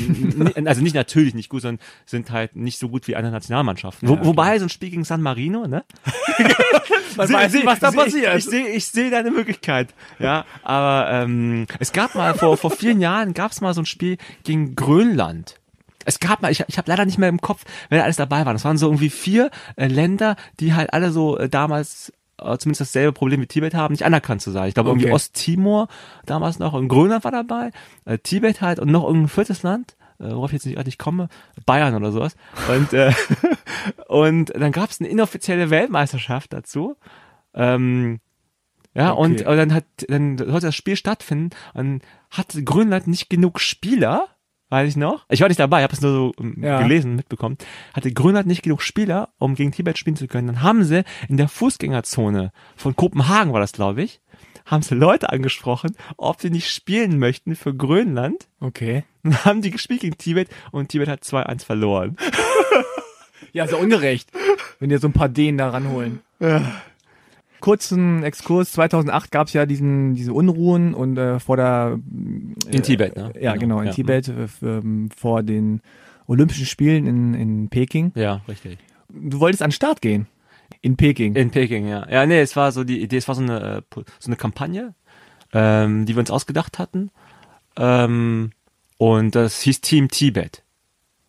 [0.66, 4.10] also nicht natürlich nicht gut, sondern sind halt nicht so gut wie andere Nationalmannschaften.
[4.10, 5.86] Wo, Ja, wobei so ein Spiel gegen San Marino, ne?
[7.16, 8.36] Man Seh- weiß seh- was da passiert.
[8.38, 9.94] Ich, ich sehe ich seh da eine Möglichkeit.
[10.20, 13.86] Ja, aber ähm, es gab mal vor vor vielen Jahren gab es mal so ein
[13.86, 15.56] Spiel gegen Grönland.
[16.04, 18.46] Es gab mal, ich, ich habe leider nicht mehr im Kopf, wer da alles dabei
[18.46, 18.54] war.
[18.54, 22.12] Das waren so irgendwie vier äh, Länder, die halt alle so äh, damals
[22.42, 24.68] äh, zumindest dasselbe Problem wie Tibet haben, nicht anerkannt zu sein.
[24.68, 25.16] Ich glaube irgendwie Okay.
[25.16, 25.88] Osttimor
[26.26, 27.72] damals noch und Grönland war dabei,
[28.06, 31.30] äh, Tibet halt und noch irgendein viertes Land, äh, worauf ich jetzt nicht nicht komme,
[31.66, 32.36] Bayern oder sowas.
[32.74, 33.14] Und äh,
[34.08, 36.96] und dann gab es eine inoffizielle Weltmeisterschaft dazu.
[37.54, 38.20] Ähm,
[38.94, 39.22] ja, Okay.
[39.22, 44.28] und, und dann hat, dann sollte das Spiel stattfinden und hatte Grönland nicht genug Spieler,
[44.72, 45.26] weiß ich noch.
[45.30, 46.82] Ich war nicht dabei, habe es nur so ähm, Ja.
[46.82, 47.58] gelesen, mitbekommen.
[47.94, 50.48] Hatte Grönland nicht genug Spieler, um gegen Tibet spielen zu können.
[50.48, 54.22] Dann haben sie in der Fußgängerzone von Kopenhagen war das, glaube ich,
[54.66, 58.48] haben sie Leute angesprochen, ob sie nicht spielen möchten für Grönland.
[58.60, 59.04] Okay.
[59.24, 62.18] Dann haben die gespielt gegen Tibet und Tibet hat 2-1 verloren.
[63.54, 64.32] Ja, ist ja ungerecht,
[64.80, 66.22] wenn dir so ein paar Dänen da ranholen.
[67.62, 71.98] Kurzen Exkurs, 2008 gab es ja diesen, diese Unruhen und äh, vor der...
[72.68, 73.32] Äh, In Tibet, ne?
[73.40, 73.94] Ja, genau, in Ja.
[73.94, 75.82] Tibet äh, f- ähm, vor den
[76.28, 78.12] Olympischen Spielen in, in Peking.
[78.16, 78.78] Ja, richtig.
[79.10, 80.28] Du wolltest an den Start gehen.
[80.82, 81.36] In Peking.
[81.36, 82.08] In Peking, ja.
[82.10, 83.82] Ja, nee, es war so die Idee, es war so eine, äh,
[84.20, 84.94] so eine Kampagne,
[85.54, 87.12] ähm, die wir uns ausgedacht hatten.
[87.78, 88.52] Ähm,
[88.98, 90.64] und das hieß Team Tibet.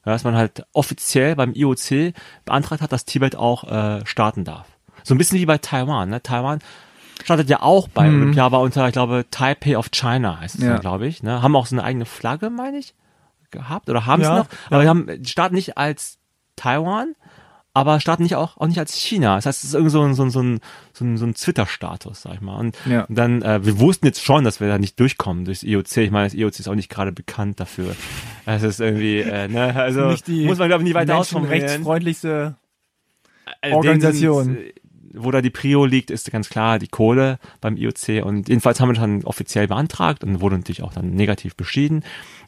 [0.05, 2.13] Ja, dass man halt offiziell beim IOC
[2.45, 4.69] beantragt hat, dass Tibet auch äh, starten darf.
[5.05, 6.11] So ein bisschen wie bei Taiwan.
[6.11, 6.23] Ne?
[6.23, 6.61] Taiwan
[7.25, 8.17] startet ja auch bei Mhm.
[8.23, 10.71] Olympia, aber unter, ich glaube, Taipei of China heißt es, Ja.
[10.73, 10.79] ja.
[10.79, 11.23] glaube ich.
[11.23, 11.43] Ne?
[11.43, 12.95] Haben auch so eine eigene Flagge, meine ich,
[13.51, 14.47] gehabt oder haben es Ja, noch.
[14.71, 16.19] Aber die haben starten nicht als
[16.57, 17.15] Taiwan,
[17.75, 19.37] aber starten nicht auch, auch nicht als China.
[19.37, 20.61] Das heißt, es ist irgendwie so ein, so ein, so ein,
[20.93, 22.57] so ein, so ein Twitter-Status, sag ich mal.
[22.59, 23.07] Und Ja.
[23.09, 25.97] dann, äh, wir wussten jetzt schon, dass wir da nicht durchkommen durchs IOC.
[25.99, 27.95] Ich meine, das IOC ist auch nicht gerade bekannt dafür.
[28.47, 31.61] Es ist irgendwie, äh, ne, also Nicht die muss man, glaube ich, nie weiter ausformulieren.
[31.63, 32.57] rechtsfreundlichste
[33.71, 34.45] Organisation.
[34.45, 34.73] sind, äh,
[35.15, 38.25] Wo da die Prio liegt, ist ganz klar die Kohle beim IOC.
[38.25, 41.99] Und jedenfalls haben wir dann offiziell beantragt und wurde natürlich auch dann negativ beschieden.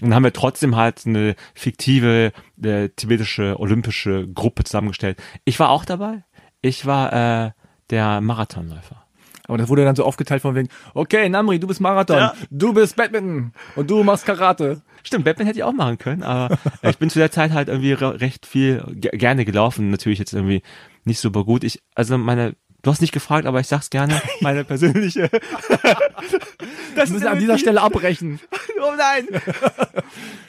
[0.01, 5.19] Und dann haben wir trotzdem halt eine fiktive äh, tibetische olympische Gruppe zusammengestellt.
[5.45, 6.25] Ich war auch dabei.
[6.61, 7.13] Ich war
[7.47, 7.51] äh,
[7.91, 9.05] der Marathonläufer.
[9.47, 12.35] Aber das wurde dann so aufgeteilt von wegen, okay, Namri, du bist Marathon, Ja.
[12.51, 14.81] du bist Badminton und du machst Karate.
[15.03, 17.69] Stimmt, Batman hätte ich auch machen können, aber äh, ich bin zu der Zeit halt
[17.69, 19.91] irgendwie re recht viel ge gerne gelaufen.
[19.91, 20.63] Natürlich jetzt irgendwie
[21.05, 21.65] nicht super gut.
[21.65, 25.31] Ich, also meine, du hast nicht gefragt, aber ich sag's gerne, meine persönliche.
[26.95, 28.41] Wir müssen an dieser Stelle abbrechen.
[28.87, 29.27] Oh nein!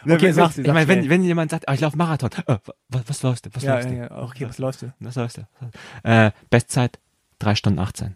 [0.07, 2.57] Okay, wenn, sag sie, Ich meine, wenn, wenn jemand sagt, ah, ich laufe Marathon, äh,
[2.89, 3.49] was, was läufst du?
[3.53, 4.13] Was Ja, läufst ja, du?
[4.13, 4.93] ja, okay, was läufst du?
[4.99, 5.47] Was läufst du?
[6.03, 6.99] Äh, Bestzeit
[7.39, 8.15] 3 Stunden 18.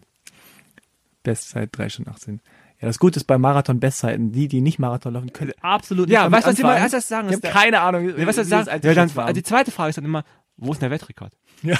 [1.22, 2.40] Bestzeit 3 Stunden 18.
[2.80, 6.30] Ja, das Gute ist bei Marathon-Bestzeiten, die, die nicht Marathon laufen, können absolut nicht Ja,
[6.30, 7.28] weißt du, was die mal erstes sagen?
[7.28, 8.06] Ich habe keine Ahnung.
[8.08, 8.86] Was soll ich wie das sagen?
[8.86, 10.24] Ja, dann, die zweite Frage ist dann immer,
[10.58, 11.32] wo ist der Weltrekord?
[11.62, 11.76] Ja.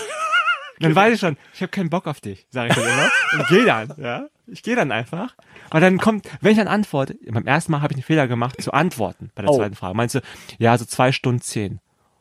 [0.80, 3.10] Dann weiß ich schon, ich habe keinen Bock auf dich, sage ich dann immer.
[3.32, 4.26] Und geh dann, ja.
[4.46, 5.34] Ich gehe dann einfach.
[5.70, 8.60] Aber dann kommt, wenn ich dann antworte, beim ersten Mal habe ich einen Fehler gemacht,
[8.60, 9.56] zu antworten bei der Oh.
[9.58, 9.94] zweiten Frage.
[9.96, 10.20] Meinst du,
[10.58, 11.74] ja, so zwei Stunden zehn.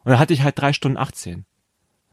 [0.04, 1.46] Und dann hatte ich halt drei Stunden 18.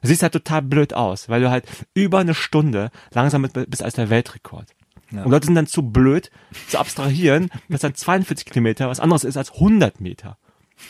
[0.01, 3.94] Das sieht halt total blöd aus, weil du halt über eine Stunde langsam bist als
[3.94, 4.68] der Weltrekord.
[5.11, 5.24] Ja.
[5.24, 6.30] Und Leute sind dann zu blöd,
[6.68, 10.38] zu abstrahieren, dass dann 42 Kilometer was anderes ist als 100 Meter.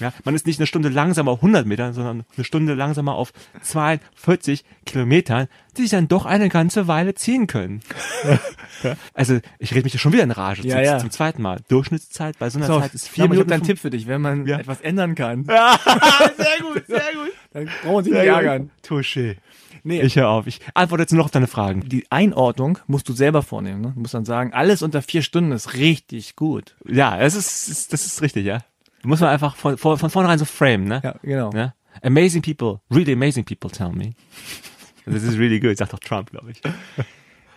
[0.00, 3.32] Ja, man ist nicht eine Stunde langsamer auf 100 Metern, sondern eine Stunde langsamer auf
[3.62, 7.80] 42 Kilometern, die sich dann doch eine ganze Weile ziehen können.
[9.14, 10.98] also ich rede mich ja schon wieder in Rage Ja, zum, ja.
[10.98, 11.60] zum zweiten Mal.
[11.68, 13.52] Durchschnittszeit bei so einer So, Zeit ist vier Tom, ich habe Minuten.
[13.52, 15.78] einen Tipp für dich, wenn man etwas ändern kann, Ja,
[16.36, 17.32] sehr gut, sehr gut.
[17.52, 18.70] dann braucht man sich nicht ärgern.
[18.86, 19.36] Touché.
[19.84, 20.46] Nee, Ich höre auf.
[20.48, 21.88] Ich antworte jetzt nur noch auf deine Fragen.
[21.88, 23.80] die Einordnung musst du selber vornehmen.
[23.82, 23.92] Ne?
[23.94, 26.74] Du musst dann sagen, alles unter vier Stunden ist richtig gut.
[26.88, 28.64] Ja, das ist, ist das ist richtig, ja.
[29.06, 31.00] Muss man einfach von, von, von vornherein so frame, ne?
[31.04, 31.50] Ja, genau.
[31.50, 31.74] Ne?
[32.02, 34.12] Amazing people, really amazing people tell me.
[35.06, 36.60] This is really good, sagt doch Trump, glaube ich.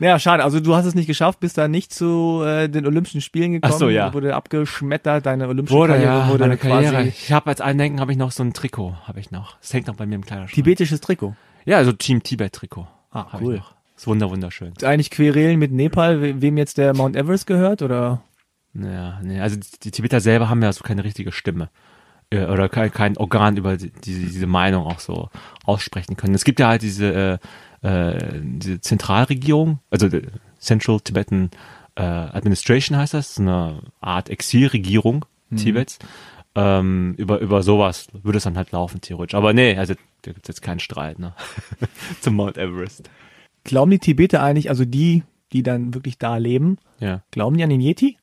[0.01, 0.43] Naja, schade.
[0.43, 3.73] Also du hast es nicht geschafft, bist da nicht zu äh, den Olympischen Spielen gekommen.
[3.73, 4.13] Ach so, ja.
[4.13, 6.91] Wurde abgeschmettert, deine olympische Wurde, Karriere ja, wurde meine Karriere.
[6.93, 9.57] quasi Ich habe als Eindenken habe ich noch so ein Trikot, habe ich noch.
[9.59, 10.53] Das hängt noch bei mir im Kleiderschrank.
[10.53, 11.35] tibetisches Trikot.
[11.65, 12.87] Ja, also Team Tibet Trikot.
[13.11, 13.61] Ah, cool.
[13.97, 14.71] Ist wunder wunderschön.
[14.83, 18.21] Eigentlich Querelen mit Nepal, we- wem jetzt der Mount Everest gehört oder?
[18.73, 21.69] Ja, nee, also die, die Tibeter selber haben ja so keine richtige Stimme.
[22.29, 25.29] Äh, Oder kein, kein Organ über die, diese, diese Meinung auch so
[25.65, 26.35] aussprechen können.
[26.35, 27.39] Es gibt ja halt diese,
[27.83, 30.21] äh, äh, diese Zentralregierung, also die
[30.59, 31.49] Central Tibetan
[31.95, 35.97] äh, Administration heißt das, so eine Art Exilregierung Tibets.
[36.55, 39.35] Ähm, über, über sowas würde es dann halt laufen, theoretisch.
[39.35, 41.33] Aber nee, also da gibt's jetzt keinen Streit, ne?
[42.21, 43.09] Zum Mount Everest.
[43.63, 47.21] Glauben die Tibeter eigentlich, also die, die dann wirklich da leben, Ja.
[47.31, 48.17] glauben die an den Yeti?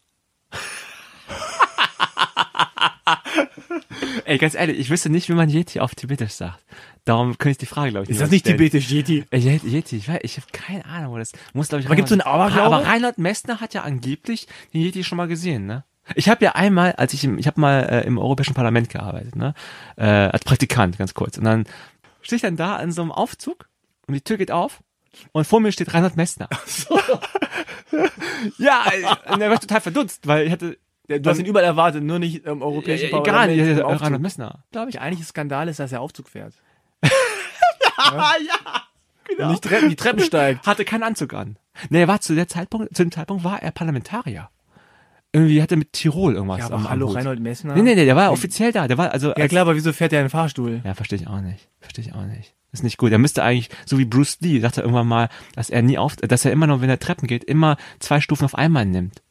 [4.24, 6.58] Ey, ganz ehrlich, ich wüsste nicht, wie man Yeti auf Tibetisch sagt.
[7.04, 8.58] Darum könnte ich die Frage, glaube ich, Ist das nicht stellen.
[8.58, 9.24] tibetisch, Yeti?
[9.30, 11.86] Äh, Yeti, Yeti, ich, weiß, ich habe keine Ahnung, wo das muss, glaube ich.
[11.86, 12.76] Aber gibt's so einen Aberglaube?
[12.76, 15.84] Aber Reinhard Messner hat ja angeblich den Yeti schon mal gesehen, ne?
[16.14, 19.36] Ich habe ja einmal, als ich im, ich habe mal äh, im Europäischen Parlament gearbeitet,
[19.36, 19.54] ne?
[19.96, 21.38] Äh, als Praktikant, ganz kurz.
[21.38, 21.64] Und dann
[22.22, 23.68] stehe ich dann da an so einem Aufzug
[24.08, 24.80] und die Tür geht auf
[25.32, 26.48] und vor mir steht Reinhard Messner.
[28.58, 32.02] ja, äh, und er war total verdutzt, weil ich hatte Du hast ihn überall erwartet,
[32.02, 33.58] nur nicht im europäischen ja, egal, Parlament.
[33.58, 33.86] ja, im ja.
[33.86, 34.64] Reinhard Messner.
[34.72, 36.54] Glaube ich, eigentlich Skandal ist, dass er Aufzug fährt.
[37.98, 38.82] Ah, ja,
[39.26, 39.44] genau.
[39.44, 40.66] Und nicht Treppen, die Treppen steigt.
[40.66, 41.58] hatte keinen Anzug an.
[41.88, 44.50] Nee, er war zu der Zeitpunkt, zu dem Zeitpunkt war er Parlamentarier.
[45.32, 46.58] Irgendwie hat er mit Tirol irgendwas.
[46.58, 47.16] Ja, aber hallo, Hut.
[47.16, 47.74] Reinhold Messner.
[47.74, 48.86] Nee, nee, nee, der war offiziell da.
[48.86, 49.28] Der war also.
[49.28, 50.82] Ja als- klar, aber wieso fährt er in den Fahrstuhl?
[50.84, 51.68] Ja, verstehe ich auch nicht.
[51.80, 52.54] Verstehe ich auch nicht.
[52.72, 53.12] Ist nicht gut.
[53.12, 56.44] Er müsste eigentlich, so wie Bruce Lee, sagte irgendwann mal, dass er nie auf, dass
[56.44, 59.22] er immer noch, wenn er Treppen geht, immer zwei Stufen auf einmal nimmt.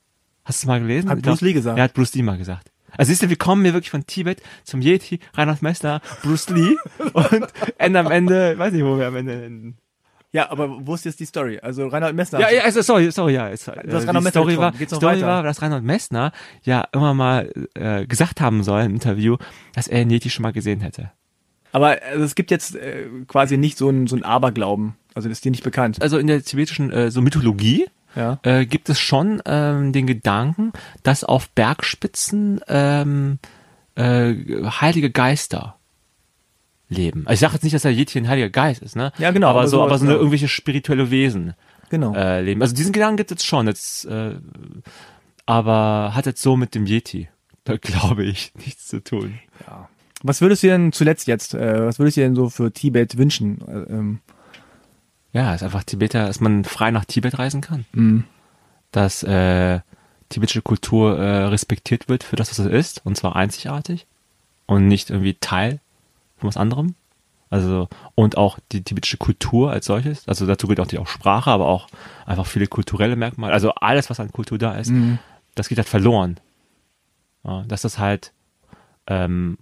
[0.45, 1.09] Hast du mal gelesen?
[1.09, 1.77] Hat Bruce Lee gesagt?
[1.77, 2.71] Ja, hat Bruce Lee mal gesagt.
[2.97, 6.75] Also siehst du, wir kommen hier wirklich von Tibet zum Yeti, Reinhard Messner, Bruce Lee
[7.13, 9.77] und enden am Ende, ich weiß nicht, wo wir am Ende enden.
[10.35, 11.59] Ja, aber wo ist jetzt die Story?
[11.61, 12.41] Also Reinhold Messner.
[12.41, 13.49] Ja, ja, also sorry, sorry, ja.
[13.49, 14.73] Es, äh, die Story war.
[14.73, 15.27] Geht's noch Story weiter?
[15.27, 16.33] war, dass Reinhold Messner
[16.63, 19.37] ja immer mal äh, gesagt haben soll im Interview,
[19.73, 21.11] dass er Neti schon mal gesehen hätte.
[21.75, 24.95] Aber also, es gibt jetzt äh, quasi nicht so ein, so ein Aberglauben.
[25.13, 26.01] Also das ist dir nicht bekannt.
[26.01, 28.39] Also in der tibetischen äh, so Mythologie Ja.
[28.43, 30.71] äh, gibt es schon ähm, den Gedanken,
[31.03, 33.39] dass auf Bergspitzen ähm,
[33.95, 34.33] äh,
[34.79, 35.75] heilige Geister
[36.87, 37.23] leben.
[37.25, 39.11] Also ich sage jetzt nicht, dass der Yeti ein heiliger Geist ist, ne?
[39.17, 40.17] Ja, genau, Aber, aber so, aber so eine ja.
[40.17, 41.55] irgendwelche spirituelle Wesen
[41.89, 42.13] Genau.
[42.15, 42.61] äh, leben.
[42.61, 43.67] Also diesen Gedanken gibt es jetzt schon.
[43.67, 44.35] Jetzt, äh,
[45.45, 47.27] aber hat jetzt so mit dem Yeti,
[47.65, 49.39] da glaube ich, nichts zu tun.
[49.67, 49.89] Ja.
[50.23, 53.61] Was würdest du denn zuletzt jetzt, äh, was würdest du denn so für Tibet wünschen?
[53.67, 54.19] Äh, ähm,
[55.33, 57.85] Ja, ist einfach Tibeter, dass man frei nach Tibet reisen kann.
[57.93, 58.23] mh.
[58.91, 59.81] Dass äh,
[60.29, 64.07] tibetische Kultur äh, respektiert wird für das, was es ist, und zwar einzigartig
[64.65, 65.79] und nicht irgendwie Teil
[66.37, 66.95] von was anderem.
[67.49, 70.27] Also, und auch die tibetische Kultur als solches.
[70.27, 71.87] Also dazu gehört auch die auch Sprache, aber auch
[72.25, 73.53] einfach viele kulturelle Merkmale.
[73.53, 75.19] Also alles, was an Kultur da ist, Mhm.
[75.53, 76.39] das geht halt verloren.
[77.43, 78.31] Ja, dass das halt,
[79.07, 79.57] ähm,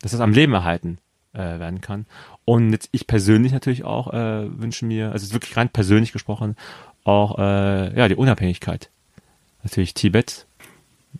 [0.00, 0.98] dass das am Leben erhalten
[1.32, 2.06] äh, werden kann.
[2.44, 6.56] Und jetzt ich persönlich natürlich auch äh, wünsche mir, also wirklich rein persönlich gesprochen,
[7.04, 8.90] auch äh, ja die Unabhängigkeit
[9.62, 10.46] natürlich Tibet,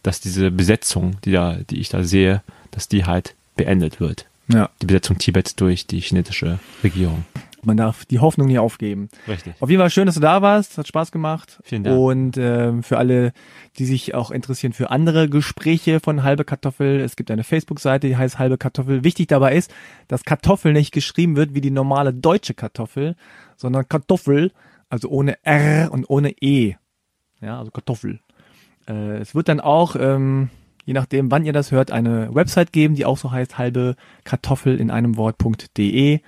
[0.02, 4.26] dass diese Besetzung, die da, die ich da sehe, dass die halt beendet wird.
[4.48, 4.70] Ja.
[4.80, 7.24] Die Besetzung Tibets durch die chinesische Regierung.
[7.66, 9.08] Man darf die Hoffnung nie aufgeben.
[9.26, 9.54] Richtig.
[9.58, 10.78] Auf jeden Fall schön, dass du da warst.
[10.78, 11.58] Hat Spaß gemacht.
[11.64, 11.98] Vielen Dank.
[11.98, 13.32] Und ähm, für alle,
[13.78, 18.16] die sich auch interessieren für andere Gespräche von Halbe Kartoffel, es gibt eine Facebook-Seite, die
[18.16, 19.02] heißt Halbe Kartoffel.
[19.02, 19.74] Wichtig dabei ist,
[20.06, 23.16] dass Kartoffel nicht geschrieben wird wie die normale deutsche Kartoffel,
[23.56, 24.52] sondern Kartoffel,
[24.88, 26.76] also ohne R und ohne E.
[27.40, 28.20] Ja, also Kartoffel.
[28.88, 30.50] Äh, es wird dann auch, ähm,
[30.84, 34.80] je nachdem, wann ihr das hört, eine Website geben, die auch so heißt halbe Kartoffel
[34.80, 36.20] in einem Wort.de.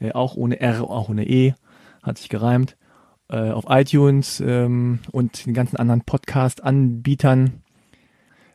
[0.00, 1.54] Äh, auch ohne R, auch ohne E.
[2.02, 2.76] Hat sich gereimt.
[3.30, 7.62] Äh, auf iTunes ähm, und den ganzen anderen Podcast-Anbietern.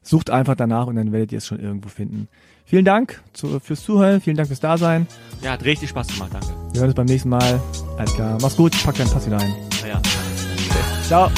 [0.02, 2.28] Sucht einfach danach und dann werdet ihr es schon irgendwo finden.
[2.66, 5.06] Vielen Dank zu, fürs Zuhören, vielen Dank fürs Dasein.
[5.42, 6.48] Ja, hat richtig Spaß gemacht, danke.
[6.72, 7.62] Wir hören uns beim nächsten Mal.
[7.98, 9.54] Alles klar, mach's gut, pack dein Pass wieder ein.
[9.84, 10.02] Ja, ja.
[11.04, 11.32] Ciao.